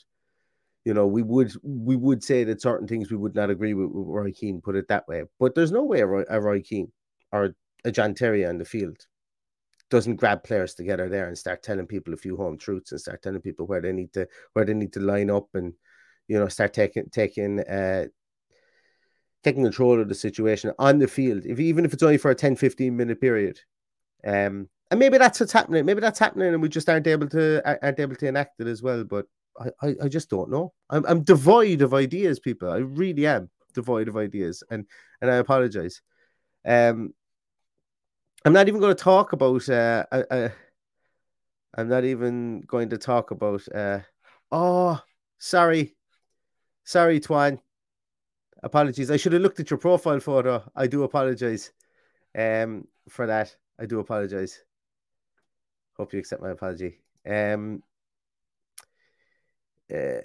you 0.85 0.93
know, 0.93 1.07
we 1.07 1.21
would 1.21 1.51
we 1.63 1.95
would 1.95 2.23
say 2.23 2.43
that 2.45 2.61
certain 2.61 2.87
things 2.87 3.11
we 3.11 3.17
would 3.17 3.35
not 3.35 3.49
agree 3.49 3.73
with, 3.73 3.89
with 3.91 4.07
Roy 4.07 4.31
Keane, 4.31 4.61
put 4.61 4.75
it 4.75 4.87
that 4.87 5.07
way. 5.07 5.23
But 5.39 5.55
there's 5.55 5.71
no 5.71 5.83
way 5.83 5.99
a 5.99 6.05
Roy, 6.05 6.23
a 6.29 6.41
Roy 6.41 6.61
Keane 6.61 6.91
or 7.31 7.53
a 7.85 7.91
John 7.91 8.13
Terry 8.13 8.45
on 8.45 8.57
the 8.57 8.65
field 8.65 9.05
doesn't 9.89 10.17
grab 10.17 10.43
players 10.43 10.73
together 10.75 11.09
there 11.09 11.27
and 11.27 11.37
start 11.37 11.63
telling 11.63 11.87
people 11.87 12.13
a 12.13 12.17
few 12.17 12.37
home 12.37 12.57
truths 12.57 12.91
and 12.91 13.01
start 13.01 13.21
telling 13.21 13.41
people 13.41 13.65
where 13.65 13.81
they 13.81 13.91
need 13.91 14.13
to 14.13 14.27
where 14.53 14.65
they 14.65 14.73
need 14.73 14.93
to 14.93 14.99
line 14.99 15.29
up 15.29 15.47
and 15.55 15.73
you 16.27 16.37
know 16.37 16.47
start 16.47 16.73
taking 16.73 17.09
taking 17.09 17.59
uh 17.61 18.05
taking 19.43 19.63
control 19.63 19.99
of 19.99 20.07
the 20.07 20.15
situation 20.15 20.71
on 20.77 20.99
the 20.99 21.07
field 21.07 21.43
if 21.45 21.59
even 21.59 21.85
if 21.85 21.93
it's 21.93 22.03
only 22.03 22.17
for 22.17 22.31
a 22.31 22.35
10 22.35 22.55
15 22.55 22.95
minute 22.95 23.19
period 23.19 23.59
um 24.25 24.69
and 24.91 24.99
maybe 24.99 25.17
that's 25.17 25.39
what's 25.39 25.53
happening 25.53 25.85
maybe 25.85 26.01
that's 26.01 26.19
happening 26.19 26.53
and 26.53 26.61
we 26.61 26.69
just 26.69 26.89
aren't 26.89 27.07
able 27.07 27.27
to 27.27 27.61
aren't 27.83 27.99
able 27.99 28.15
to 28.15 28.27
enact 28.27 28.59
it 28.59 28.67
as 28.67 28.83
well 28.83 29.03
but 29.03 29.25
I, 29.81 29.95
I, 30.03 30.07
just 30.07 30.29
don't 30.29 30.49
know. 30.49 30.73
I'm, 30.89 31.05
I'm 31.05 31.23
devoid 31.23 31.81
of 31.81 31.93
ideas, 31.93 32.39
people. 32.39 32.71
I 32.71 32.77
really 32.77 33.27
am 33.27 33.49
devoid 33.73 34.07
of 34.07 34.17
ideas, 34.17 34.63
and 34.69 34.85
and 35.21 35.29
I 35.29 35.35
apologize. 35.35 36.01
Um, 36.65 37.13
I'm 38.45 38.53
not 38.53 38.67
even 38.67 38.79
going 38.79 38.95
to 38.95 39.03
talk 39.03 39.33
about. 39.33 39.67
Uh, 39.67 40.05
uh, 40.11 40.23
uh, 40.29 40.49
I'm 41.75 41.89
not 41.89 42.05
even 42.05 42.61
going 42.61 42.89
to 42.89 42.97
talk 42.97 43.31
about. 43.31 43.61
Uh, 43.73 43.99
oh, 44.51 45.01
sorry, 45.37 45.95
sorry, 46.83 47.19
Twan. 47.19 47.59
Apologies. 48.63 49.11
I 49.11 49.17
should 49.17 49.33
have 49.33 49.41
looked 49.41 49.59
at 49.59 49.69
your 49.69 49.77
profile 49.77 50.19
photo. 50.19 50.63
I 50.75 50.87
do 50.87 51.03
apologize, 51.03 51.71
um, 52.37 52.87
for 53.07 53.27
that. 53.27 53.55
I 53.79 53.85
do 53.85 53.99
apologize. 53.99 54.61
Hope 55.95 56.13
you 56.13 56.19
accept 56.19 56.41
my 56.41 56.51
apology. 56.51 56.99
Um, 57.25 57.83
uh, 59.93 60.21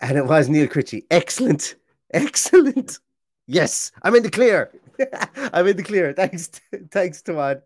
and 0.00 0.18
it 0.18 0.26
was 0.26 0.48
Neil 0.48 0.66
Critchley. 0.66 1.04
Excellent. 1.10 1.74
Excellent. 2.12 2.98
Yes, 3.46 3.92
I'm 4.02 4.14
in 4.14 4.22
the 4.22 4.30
clear. 4.30 4.72
I'm 5.52 5.66
in 5.66 5.76
the 5.76 5.82
clear. 5.82 6.12
Thanks, 6.12 6.48
thanks, 6.90 7.22
Todd. 7.22 7.62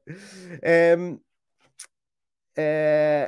Um, 0.64 1.20
uh, 2.56 2.60
uh, 2.60 3.26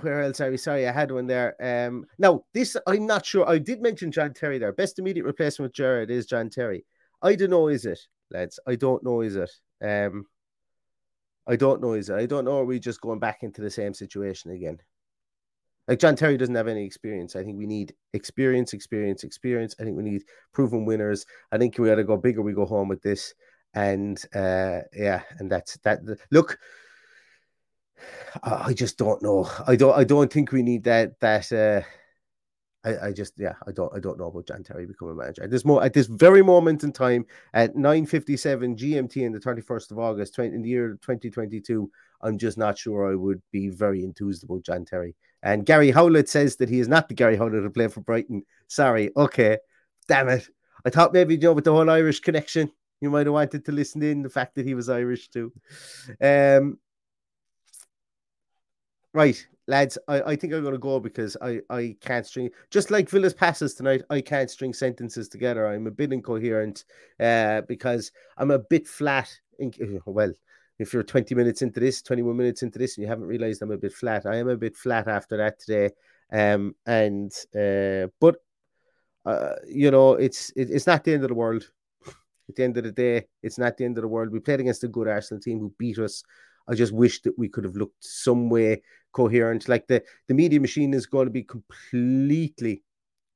where 0.00 0.22
else 0.22 0.40
are 0.40 0.50
we? 0.50 0.56
Sorry, 0.56 0.88
I 0.88 0.92
had 0.92 1.10
one 1.10 1.26
there. 1.26 1.56
Um, 1.60 2.06
now 2.18 2.44
this 2.54 2.76
I'm 2.86 3.06
not 3.06 3.26
sure. 3.26 3.48
I 3.48 3.58
did 3.58 3.82
mention 3.82 4.12
John 4.12 4.32
Terry 4.32 4.58
there. 4.58 4.72
Best 4.72 4.98
immediate 4.98 5.24
replacement 5.24 5.70
with 5.70 5.76
Gerrard 5.76 6.10
is 6.10 6.26
John 6.26 6.48
Terry. 6.48 6.84
I 7.22 7.34
don't 7.34 7.50
know, 7.50 7.68
is 7.68 7.86
it, 7.86 8.00
lads? 8.30 8.58
I 8.66 8.76
don't 8.76 9.02
know, 9.02 9.20
is 9.20 9.36
it? 9.36 9.50
Um, 9.82 10.26
I 11.46 11.56
don't 11.56 11.80
know, 11.82 11.92
is 11.92 12.08
it? 12.08 12.14
I 12.14 12.26
don't 12.26 12.44
know. 12.44 12.58
Are 12.58 12.64
we 12.64 12.78
just 12.78 13.00
going 13.00 13.18
back 13.18 13.42
into 13.42 13.60
the 13.60 13.70
same 13.70 13.94
situation 13.94 14.50
again? 14.50 14.78
Like 15.86 15.98
John 15.98 16.16
Terry 16.16 16.36
doesn't 16.36 16.54
have 16.54 16.68
any 16.68 16.84
experience. 16.84 17.36
I 17.36 17.44
think 17.44 17.58
we 17.58 17.66
need 17.66 17.94
experience, 18.14 18.72
experience, 18.72 19.22
experience. 19.22 19.74
I 19.78 19.84
think 19.84 19.96
we 19.96 20.02
need 20.02 20.24
proven 20.52 20.86
winners. 20.86 21.26
I 21.52 21.58
think 21.58 21.78
we 21.78 21.88
got 21.88 21.96
to 21.96 22.04
go 22.04 22.16
bigger. 22.16 22.42
We 22.42 22.54
go 22.54 22.64
home 22.64 22.88
with 22.88 23.02
this, 23.02 23.34
and 23.74 24.22
uh, 24.34 24.80
yeah, 24.94 25.22
and 25.38 25.50
that's 25.50 25.76
that. 25.78 26.00
Look, 26.30 26.58
I 28.42 28.72
just 28.72 28.96
don't 28.96 29.22
know. 29.22 29.48
I 29.66 29.76
don't. 29.76 29.96
I 29.96 30.04
don't 30.04 30.32
think 30.32 30.52
we 30.52 30.62
need 30.62 30.84
that. 30.84 31.20
That. 31.20 31.52
Uh, 31.52 31.86
I, 32.84 33.06
I 33.08 33.12
just 33.12 33.34
yeah 33.38 33.54
I 33.66 33.72
don't 33.72 33.92
I 33.94 33.98
don't 33.98 34.18
know 34.18 34.26
about 34.26 34.46
John 34.46 34.62
Terry 34.62 34.86
becoming 34.86 35.16
manager 35.16 35.42
at 35.42 35.50
this 35.50 35.64
mo 35.64 35.80
at 35.80 35.94
this 35.94 36.06
very 36.06 36.42
moment 36.42 36.84
in 36.84 36.92
time 36.92 37.24
at 37.54 37.74
9:57 37.74 38.76
GMT 38.76 39.26
on 39.26 39.32
the 39.32 39.40
31st 39.40 39.90
of 39.90 39.98
August 39.98 40.34
20, 40.34 40.54
in 40.54 40.62
the 40.62 40.68
year 40.68 40.98
2022 41.00 41.90
I'm 42.20 42.38
just 42.38 42.58
not 42.58 42.78
sure 42.78 43.10
I 43.10 43.14
would 43.14 43.42
be 43.52 43.68
very 43.68 44.04
enthused 44.04 44.44
about 44.44 44.64
John 44.64 44.84
Terry 44.84 45.14
and 45.44 45.64
Gary 45.64 45.92
Howlett 45.92 46.28
says 46.28 46.56
that 46.56 46.68
he 46.68 46.80
is 46.80 46.88
not 46.88 47.08
the 47.08 47.14
Gary 47.14 47.36
Howlett 47.36 47.62
who 47.62 47.70
played 47.70 47.92
for 47.92 48.00
Brighton 48.00 48.42
sorry 48.66 49.10
okay 49.16 49.58
damn 50.08 50.28
it 50.28 50.48
I 50.84 50.90
thought 50.90 51.12
maybe 51.12 51.34
you 51.34 51.40
know 51.40 51.52
with 51.52 51.64
the 51.64 51.72
whole 51.72 51.88
Irish 51.88 52.18
connection 52.18 52.72
you 53.00 53.10
might 53.10 53.26
have 53.26 53.34
wanted 53.34 53.64
to 53.66 53.72
listen 53.72 54.02
in 54.02 54.22
the 54.22 54.28
fact 54.28 54.56
that 54.56 54.66
he 54.66 54.74
was 54.74 54.88
Irish 54.88 55.28
too 55.28 55.52
um 56.20 56.78
right 59.12 59.46
lads, 59.66 59.98
I, 60.08 60.22
I 60.22 60.36
think 60.36 60.52
I'm 60.52 60.62
going 60.62 60.74
to 60.74 60.78
go 60.78 61.00
because 61.00 61.36
I, 61.40 61.60
I 61.70 61.96
can't 62.00 62.26
string, 62.26 62.50
just 62.70 62.90
like 62.90 63.08
Villas 63.08 63.34
passes 63.34 63.74
tonight, 63.74 64.02
I 64.10 64.20
can't 64.20 64.50
string 64.50 64.72
sentences 64.72 65.28
together. 65.28 65.66
I'm 65.66 65.86
a 65.86 65.90
bit 65.90 66.12
incoherent 66.12 66.84
uh, 67.20 67.62
because 67.62 68.12
I'm 68.36 68.50
a 68.50 68.58
bit 68.58 68.86
flat. 68.86 69.30
In, 69.58 69.72
well, 70.06 70.32
if 70.78 70.92
you're 70.92 71.02
20 71.02 71.34
minutes 71.34 71.62
into 71.62 71.80
this, 71.80 72.02
21 72.02 72.36
minutes 72.36 72.62
into 72.62 72.78
this, 72.78 72.96
and 72.96 73.02
you 73.02 73.08
haven't 73.08 73.26
realized 73.26 73.62
I'm 73.62 73.70
a 73.70 73.76
bit 73.76 73.92
flat, 73.92 74.26
I 74.26 74.36
am 74.36 74.48
a 74.48 74.56
bit 74.56 74.76
flat 74.76 75.08
after 75.08 75.36
that 75.36 75.60
today. 75.60 75.90
Um, 76.32 76.74
and, 76.86 77.32
uh, 77.54 78.08
but, 78.20 78.36
uh, 79.24 79.54
you 79.66 79.90
know, 79.90 80.14
it's, 80.14 80.50
it, 80.50 80.70
it's 80.70 80.86
not 80.86 81.04
the 81.04 81.14
end 81.14 81.22
of 81.22 81.28
the 81.28 81.34
world. 81.34 81.70
At 82.48 82.56
the 82.56 82.64
end 82.64 82.76
of 82.76 82.84
the 82.84 82.92
day, 82.92 83.26
it's 83.42 83.58
not 83.58 83.76
the 83.76 83.84
end 83.84 83.98
of 83.98 84.02
the 84.02 84.08
world. 84.08 84.30
We 84.30 84.40
played 84.40 84.60
against 84.60 84.84
a 84.84 84.88
good 84.88 85.08
Arsenal 85.08 85.40
team 85.40 85.60
who 85.60 85.74
beat 85.78 85.98
us. 85.98 86.24
I 86.68 86.74
just 86.74 86.92
wish 86.92 87.22
that 87.22 87.38
we 87.38 87.48
could 87.48 87.64
have 87.64 87.76
looked 87.76 88.04
some 88.04 88.48
way 88.50 88.82
coherent. 89.12 89.68
Like 89.68 89.86
the 89.86 90.02
the 90.28 90.34
media 90.34 90.60
machine 90.60 90.92
is 90.94 91.06
going 91.06 91.26
to 91.26 91.30
be 91.30 91.42
completely, 91.42 92.82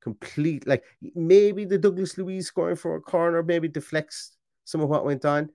complete. 0.01 0.67
Like 0.67 0.83
maybe 1.15 1.65
the 1.65 1.77
Douglas 1.77 2.17
Luiz 2.17 2.47
scoring 2.47 2.75
for 2.75 2.95
a 2.95 3.01
corner 3.01 3.43
maybe 3.43 3.67
deflects 3.67 4.37
some 4.65 4.81
of 4.81 4.89
what 4.89 5.05
went 5.05 5.25
on, 5.25 5.49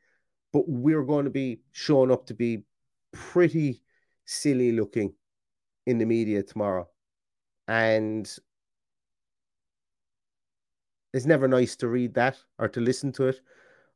but 0.54 0.68
we're 0.68 1.02
going 1.02 1.24
to 1.24 1.30
be 1.32 1.60
shown 1.72 2.12
up 2.12 2.24
to 2.26 2.32
be 2.32 2.62
pretty 3.12 3.82
silly 4.24 4.70
looking 4.70 5.12
in 5.84 5.98
the 5.98 6.06
media 6.06 6.44
tomorrow, 6.44 6.88
and 7.66 8.38
it's 11.12 11.26
never 11.26 11.48
nice 11.48 11.74
to 11.74 11.88
read 11.88 12.14
that 12.14 12.38
or 12.60 12.68
to 12.68 12.80
listen 12.80 13.10
to 13.12 13.26
it 13.26 13.40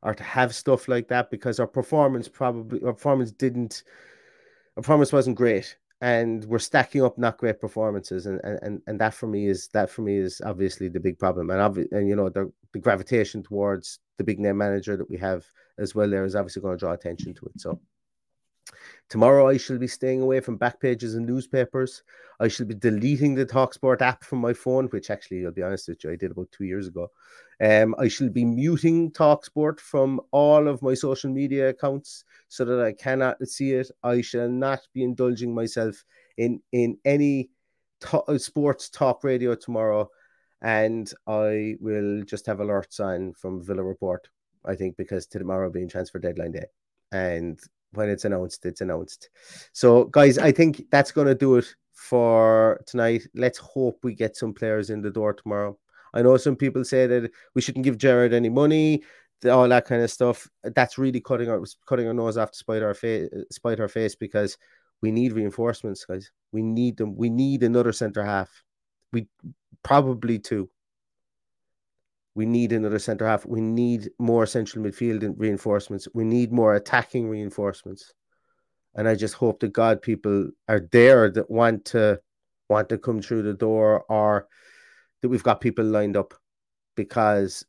or 0.03 0.13
to 0.13 0.23
have 0.23 0.53
stuff 0.53 0.89
like 0.89 1.07
that 1.07 1.31
because 1.31 1.59
our 1.59 1.67
performance 1.67 2.27
probably 2.27 2.81
our 2.83 2.93
performance 2.93 3.31
didn't 3.31 3.83
our 4.77 4.83
performance 4.83 5.11
wasn't 5.11 5.35
great. 5.35 5.77
And 6.01 6.45
we're 6.45 6.59
stacking 6.59 7.03
up 7.03 7.17
not 7.17 7.37
great 7.37 7.59
performances, 7.59 8.25
and 8.25 8.39
and 8.43 8.81
and 8.87 8.99
that 8.99 9.13
for 9.13 9.27
me 9.27 9.47
is 9.47 9.69
that 9.73 9.89
for 9.89 10.01
me 10.01 10.17
is 10.17 10.41
obviously 10.45 10.89
the 10.89 10.99
big 10.99 11.19
problem, 11.19 11.49
and 11.49 11.59
obvi- 11.59 11.91
and 11.91 12.07
you 12.07 12.15
know 12.15 12.29
the 12.29 12.51
the 12.73 12.79
gravitation 12.79 13.43
towards 13.43 13.99
the 14.17 14.23
big 14.23 14.39
name 14.39 14.57
manager 14.57 14.95
that 14.95 15.09
we 15.09 15.17
have 15.17 15.45
as 15.79 15.95
well 15.95 16.09
there 16.09 16.25
is 16.25 16.35
obviously 16.35 16.61
going 16.61 16.77
to 16.77 16.79
draw 16.79 16.93
attention 16.93 17.33
to 17.35 17.45
it. 17.45 17.59
So 17.59 17.79
tomorrow 19.09 19.47
I 19.47 19.57
shall 19.57 19.77
be 19.77 19.87
staying 19.87 20.21
away 20.21 20.39
from 20.39 20.57
back 20.57 20.79
pages 20.79 21.15
and 21.15 21.25
newspapers. 21.25 22.03
I 22.39 22.47
shall 22.47 22.65
be 22.65 22.75
deleting 22.75 23.35
the 23.35 23.45
Talksport 23.45 24.01
app 24.01 24.23
from 24.23 24.39
my 24.39 24.53
phone, 24.53 24.87
which 24.87 25.09
actually, 25.09 25.45
I'll 25.45 25.51
be 25.51 25.63
honest 25.63 25.87
with 25.87 26.03
you, 26.03 26.11
I 26.11 26.15
did 26.15 26.31
about 26.31 26.51
two 26.51 26.65
years 26.65 26.87
ago. 26.87 27.09
Um, 27.61 27.95
I 27.99 28.07
shall 28.07 28.29
be 28.29 28.45
muting 28.45 29.11
Talksport 29.11 29.79
from 29.79 30.21
all 30.31 30.67
of 30.67 30.81
my 30.81 30.93
social 30.93 31.29
media 31.29 31.69
accounts 31.69 32.23
so 32.47 32.63
that 32.63 32.79
I 32.79 32.93
cannot 32.93 33.45
see 33.47 33.73
it. 33.73 33.91
I 34.03 34.21
shall 34.21 34.47
not 34.47 34.79
be 34.93 35.03
indulging 35.03 35.53
myself 35.53 36.05
in 36.37 36.61
in 36.71 36.97
any 37.03 37.49
to- 38.01 38.39
sports 38.39 38.89
talk 38.89 39.23
radio 39.23 39.55
tomorrow, 39.55 40.09
and 40.61 41.11
I 41.27 41.75
will 41.81 42.23
just 42.23 42.45
have 42.45 42.59
alerts 42.59 42.99
on 42.99 43.33
from 43.33 43.61
Villa 43.61 43.83
Report. 43.83 44.29
I 44.65 44.75
think 44.75 44.97
because 44.97 45.25
tomorrow 45.25 45.69
being 45.69 45.87
transfer 45.87 46.19
deadline 46.19 46.51
day, 46.51 46.65
and 47.11 47.59
when 47.93 48.09
it's 48.09 48.25
announced, 48.25 48.65
it's 48.65 48.81
announced. 48.81 49.29
So, 49.73 50.05
guys, 50.05 50.37
I 50.37 50.51
think 50.51 50.83
that's 50.91 51.11
going 51.11 51.27
to 51.27 51.35
do 51.35 51.55
it 51.57 51.65
for 51.93 52.81
tonight. 52.85 53.23
Let's 53.33 53.57
hope 53.57 53.99
we 54.03 54.13
get 54.13 54.35
some 54.35 54.53
players 54.53 54.89
in 54.89 55.01
the 55.01 55.09
door 55.09 55.33
tomorrow. 55.33 55.77
I 56.13 56.21
know 56.21 56.37
some 56.37 56.55
people 56.55 56.83
say 56.83 57.07
that 57.07 57.31
we 57.55 57.61
shouldn't 57.61 57.85
give 57.85 57.97
Gerrard 57.97 58.33
any 58.33 58.49
money, 58.49 59.03
all 59.45 59.67
that 59.67 59.85
kind 59.85 60.01
of 60.01 60.11
stuff. 60.11 60.47
That's 60.63 60.97
really 60.97 61.21
cutting 61.21 61.49
our 61.49 61.63
cutting 61.85 62.07
our 62.07 62.13
nose 62.13 62.37
off 62.37 62.51
to 62.51 62.57
spite 62.57 62.83
our 62.83 62.93
face, 62.93 63.29
spite 63.51 63.79
our 63.79 63.87
face 63.87 64.15
because 64.15 64.57
we 65.01 65.11
need 65.11 65.33
reinforcements, 65.33 66.05
guys. 66.05 66.31
We 66.51 66.61
need 66.61 66.97
them. 66.97 67.15
We 67.15 67.29
need 67.29 67.63
another 67.63 67.91
centre 67.91 68.23
half. 68.23 68.49
We 69.13 69.27
probably 69.83 70.39
two. 70.39 70.69
We 72.35 72.45
need 72.45 72.71
another 72.71 72.99
centre 72.99 73.27
half. 73.27 73.45
We 73.45 73.61
need 73.61 74.11
more 74.19 74.45
central 74.45 74.83
midfield 74.85 75.33
reinforcements. 75.37 76.07
We 76.13 76.23
need 76.23 76.51
more 76.51 76.75
attacking 76.75 77.27
reinforcements. 77.27 78.13
And 78.95 79.07
I 79.07 79.15
just 79.15 79.33
hope 79.33 79.59
that 79.59 79.73
God 79.73 80.01
people 80.01 80.49
are 80.67 80.87
there 80.91 81.29
that 81.31 81.49
want 81.49 81.85
to 81.85 82.19
want 82.69 82.89
to 82.89 82.97
come 82.97 83.21
through 83.21 83.43
the 83.43 83.53
door 83.53 84.03
or 84.09 84.47
that 85.21 85.29
we've 85.29 85.43
got 85.43 85.61
people 85.61 85.85
lined 85.85 86.15
up 86.15 86.33
because 86.95 87.65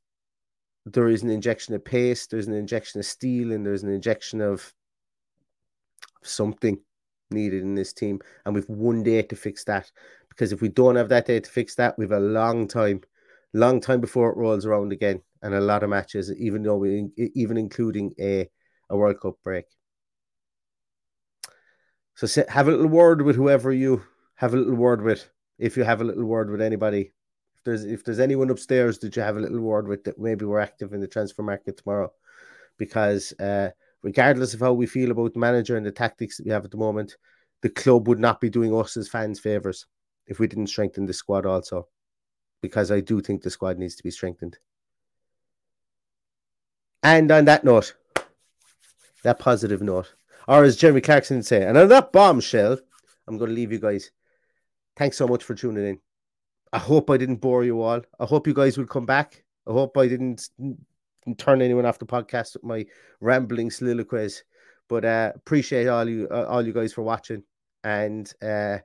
there 0.87 1.09
is 1.09 1.23
an 1.23 1.31
injection 1.31 1.75
of 1.75 1.85
pace, 1.85 2.27
there's 2.27 2.47
an 2.47 2.55
injection 2.55 3.01
of 3.01 3.07
steel, 3.07 3.53
and 3.53 3.67
there's 3.67 3.83
an 3.83 3.93
injection 3.93 4.41
of 4.41 4.73
something 6.23 6.79
needed 7.31 7.63
in 7.63 7.75
this 7.75 7.93
team. 7.93 8.21
And 8.45 8.55
we've 8.55 8.69
one 8.69 9.03
day 9.03 9.23
to 9.23 9.37
fix 9.37 9.65
that. 9.65 9.91
Because 10.29 10.53
if 10.53 10.63
we 10.63 10.69
don't 10.69 10.97
have 10.97 11.09
that 11.11 11.27
day 11.27 11.41
to 11.41 11.51
fix 11.51 11.75
that, 11.77 11.99
we've 11.99 12.13
a 12.13 12.21
long 12.21 12.67
time, 12.67 13.03
long 13.53 13.81
time 13.81 14.01
before 14.01 14.31
it 14.31 14.37
rolls 14.37 14.67
around 14.67 14.93
again, 14.93 15.23
and 15.43 15.55
a 15.55 15.61
lot 15.61 15.83
of 15.83 15.91
matches, 15.91 16.33
even 16.33 16.63
though 16.63 16.77
we 16.77 17.09
even 17.17 17.57
including 17.57 18.13
a, 18.21 18.49
a 18.89 18.97
World 18.97 19.21
Cup 19.21 19.37
break. 19.43 19.65
So 22.15 22.45
have 22.49 22.69
a 22.69 22.71
little 22.71 22.87
word 22.87 23.23
with 23.23 23.37
whoever 23.37 23.73
you 23.73 24.03
have 24.35 24.55
a 24.55 24.57
little 24.57 24.75
word 24.75 25.03
with. 25.03 25.29
If 25.59 25.77
you 25.77 25.85
have 25.85 26.01
a 26.01 26.05
little 26.05 26.25
word 26.25 26.51
with 26.51 26.61
anybody, 26.61 27.13
if 27.55 27.65
there's 27.65 27.85
if 27.85 28.05
there's 28.05 28.21
anyone 28.21 28.51
upstairs 28.51 28.99
that 28.99 29.17
you 29.17 29.23
have 29.23 29.37
a 29.37 29.41
little 29.41 29.61
word 29.61 29.89
with 29.89 30.05
that 30.05 30.19
maybe 30.19 30.45
we're 30.45 30.61
active 30.61 30.93
in 30.93 31.01
the 31.01 31.09
transfer 31.09 31.43
market 31.43 31.79
tomorrow, 31.79 32.13
because 32.79 33.33
uh, 33.41 33.71
regardless 34.03 34.55
of 34.55 34.61
how 34.61 34.73
we 34.73 34.87
feel 34.87 35.11
about 35.11 35.33
the 35.33 35.41
manager 35.41 35.77
and 35.77 35.87
the 35.87 35.93
tactics 35.93 36.37
that 36.37 36.47
we 36.47 36.53
have 36.53 36.65
at 36.65 36.71
the 36.71 36.77
moment, 36.77 37.17
the 37.63 37.69
club 37.69 38.09
would 38.09 38.19
not 38.19 38.41
be 38.41 38.49
doing 38.49 38.75
us 38.75 38.97
as 38.97 39.09
fans 39.09 39.41
favors 39.41 39.87
if 40.27 40.39
we 40.39 40.47
didn't 40.47 40.69
strengthen 40.69 41.07
the 41.07 41.13
squad 41.13 41.45
also, 41.45 41.89
because 42.61 42.91
I 42.91 43.01
do 43.01 43.21
think 43.21 43.43
the 43.43 43.51
squad 43.51 43.79
needs 43.79 43.97
to 43.97 44.03
be 44.03 44.11
strengthened. 44.11 44.59
And 47.03 47.31
on 47.31 47.47
that 47.47 47.65
note, 47.65 47.95
that 49.23 49.39
positive 49.39 49.83
note, 49.83 50.15
or 50.47 50.65
as 50.65 50.77
Jeremy 50.77 51.01
Clarkson 51.01 51.39
would 51.39 51.47
say, 51.47 51.65
and 51.65 51.79
on 51.79 51.89
that 51.89 52.13
bombshell, 52.13 52.79
I'm 53.27 53.39
going 53.39 53.51
to 53.51 53.55
leave 53.55 53.73
you 53.73 53.79
guys. 53.79 54.11
Thanks 54.97 55.17
so 55.17 55.27
much 55.27 55.45
for 55.45 55.55
tuning 55.55 55.87
in. 55.87 55.99
I 56.73 56.79
hope 56.79 57.11
I 57.11 57.17
didn't 57.17 57.37
bore 57.37 57.65
you 57.65 57.81
all. 57.81 58.03
I 58.19 58.25
hope 58.25 58.47
you 58.47 58.55
guys 58.55 58.77
will 58.77 58.87
come 58.87 59.07
back. 59.07 59.43
I 59.67 59.73
hope 59.73 59.97
I 59.97 60.09
didn't 60.09 60.51
turn 61.39 61.63
anyone 61.63 61.87
off 61.87 61.99
the 61.99 62.07
podcast 62.07 62.55
with 62.55 62.65
my 62.65 62.87
rambling 63.21 63.71
soliloquies. 63.71 64.45
But 64.89 65.05
uh, 65.05 65.33
appreciate 65.35 65.87
all 65.87 66.09
you 66.09 66.27
uh, 66.31 66.47
all 66.49 66.67
you 66.67 66.73
guys 66.73 66.93
for 66.93 67.03
watching, 67.03 67.45
and 67.85 68.33
uh, 68.43 68.79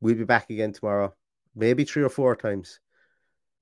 we'll 0.00 0.14
be 0.14 0.24
back 0.24 0.48
again 0.50 0.72
tomorrow, 0.72 1.12
maybe 1.56 1.84
three 1.84 2.04
or 2.04 2.08
four 2.08 2.36
times. 2.36 2.78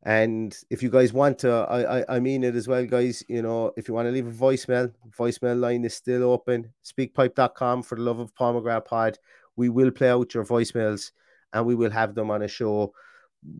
And 0.05 0.57
if 0.69 0.83
you 0.83 0.91
guys 0.91 1.13
want 1.13 1.39
to, 1.41 1.53
I, 1.53 2.01
I, 2.01 2.17
I 2.17 2.21
mean 2.21 2.43
it 2.43 2.57
as 2.57 2.67
well, 2.67 2.85
guys. 2.85 3.23
You 3.29 3.43
know, 3.43 3.73
if 3.77 3.87
you 3.87 3.95
want 3.95 4.09
to 4.09 4.13
leave 4.13 4.27
a 4.27 4.33
voicemail, 4.33 4.93
voicemail 5.17 5.59
line 5.59 5.85
is 5.85 5.95
still 5.95 6.25
open. 6.25 6.73
Speakpipe.com 6.85 7.85
for 7.85 7.95
the 7.95 8.03
love 8.03 8.19
of 8.19 8.35
Paul 8.35 8.61
McGrath 8.61 8.85
Pod. 8.85 9.19
We 9.55 9.69
will 9.69 9.93
play 9.93 10.11
out 10.11 10.35
your 10.35 10.45
voicemails 10.45 11.13
and 11.53 11.67
we 11.67 11.75
will 11.75 11.91
have 11.91 12.15
them 12.15 12.31
on 12.31 12.43
a 12.43 12.49
show 12.49 12.93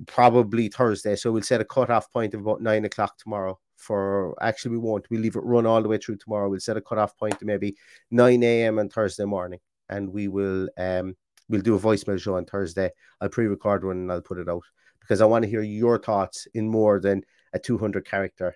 probably 0.07 0.69
Thursday. 0.69 1.15
So 1.17 1.31
we'll 1.31 1.43
set 1.43 1.61
a 1.61 1.65
cutoff 1.65 2.13
point 2.13 2.35
of 2.35 2.41
about 2.41 2.61
nine 2.61 2.85
o'clock 2.85 3.19
tomorrow. 3.19 3.59
For 3.77 4.37
actually, 4.43 4.73
we 4.73 4.79
won't. 4.79 5.11
We 5.11 5.19
leave 5.19 5.37
it 5.37 5.45
run 5.45 5.67
all 5.67 5.83
the 5.83 5.89
way 5.89 5.99
through 5.99 6.17
tomorrow. 6.17 6.49
We'll 6.49 6.61
set 6.61 6.77
a 6.77 6.81
cutoff 6.81 7.17
point 7.17 7.39
to 7.41 7.45
maybe 7.45 7.77
nine 8.11 8.43
a.m. 8.45 8.79
on 8.79 8.89
Thursday 8.89 9.25
morning, 9.25 9.59
and 9.89 10.13
we 10.13 10.29
will 10.29 10.69
um 10.79 11.17
we'll 11.49 11.63
do 11.63 11.75
a 11.75 11.81
voicemail 11.81 12.21
show 12.21 12.37
on 12.37 12.45
Thursday. 12.45 12.91
I'll 13.21 13.29
pre-record 13.29 13.85
one 13.85 13.97
and 13.97 14.13
I'll 14.13 14.21
put 14.21 14.39
it 14.39 14.49
out 14.49 14.63
because 15.03 15.21
I 15.21 15.27
want 15.27 15.45
to 15.45 15.51
hear 15.51 15.63
your 15.63 15.99
thoughts 15.99 16.47
in 16.55 16.69
more 16.69 17.01
than 17.01 17.23
a 17.53 17.59
200 17.59 18.07
character 18.07 18.55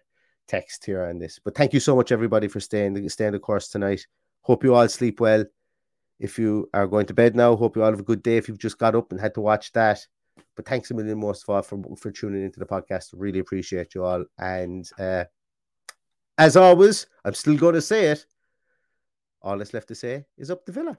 text 0.49 0.87
here 0.87 1.05
on 1.05 1.19
this. 1.19 1.39
But 1.39 1.55
thank 1.55 1.73
you 1.73 1.81
so 1.81 1.95
much, 1.95 2.13
everybody, 2.13 2.49
for 2.49 2.61
staying 2.61 3.09
staying 3.09 3.33
the 3.33 3.39
course 3.39 3.69
tonight. 3.69 4.07
Hope 4.43 4.65
you 4.65 4.75
all 4.75 4.89
sleep 4.89 5.21
well. 5.21 5.45
If 6.19 6.39
you 6.39 6.71
are 6.73 6.87
going 6.87 7.07
to 7.07 7.15
bed 7.15 7.37
now, 7.37 7.57
hope 7.57 7.77
you 7.77 7.83
all 7.83 7.91
have 7.91 8.01
a 8.01 8.05
good 8.05 8.23
day. 8.23 8.37
If 8.37 8.49
you've 8.49 8.59
just 8.59 8.79
got 8.79 8.95
up 8.95 9.11
and 9.11 9.21
had 9.21 9.35
to 9.35 9.41
watch 9.41 9.73
that, 9.73 10.07
but 10.55 10.67
thanks 10.67 10.91
a 10.91 10.95
million 10.95 11.21
most 11.21 11.43
of 11.43 11.55
all 11.55 11.63
for, 11.63 11.83
for 11.97 12.11
tuning 12.11 12.43
into 12.43 12.59
the 12.59 12.67
podcast. 12.67 13.09
Really 13.15 13.41
appreciate 13.41 13.95
you 13.95 14.05
all. 14.05 14.25
And 14.39 14.89
uh, 14.99 15.25
as 16.39 16.57
always, 16.57 17.07
I'm 17.25 17.35
still 17.35 17.57
going 17.57 17.75
to 17.75 17.83
say 17.83 18.07
it. 18.07 18.25
All 19.43 19.59
that's 19.59 19.75
left 19.75 19.89
to 19.89 19.95
say 19.95 20.25
is 20.39 20.51
up 20.51 20.65
the 20.65 20.73
villa. 20.73 20.99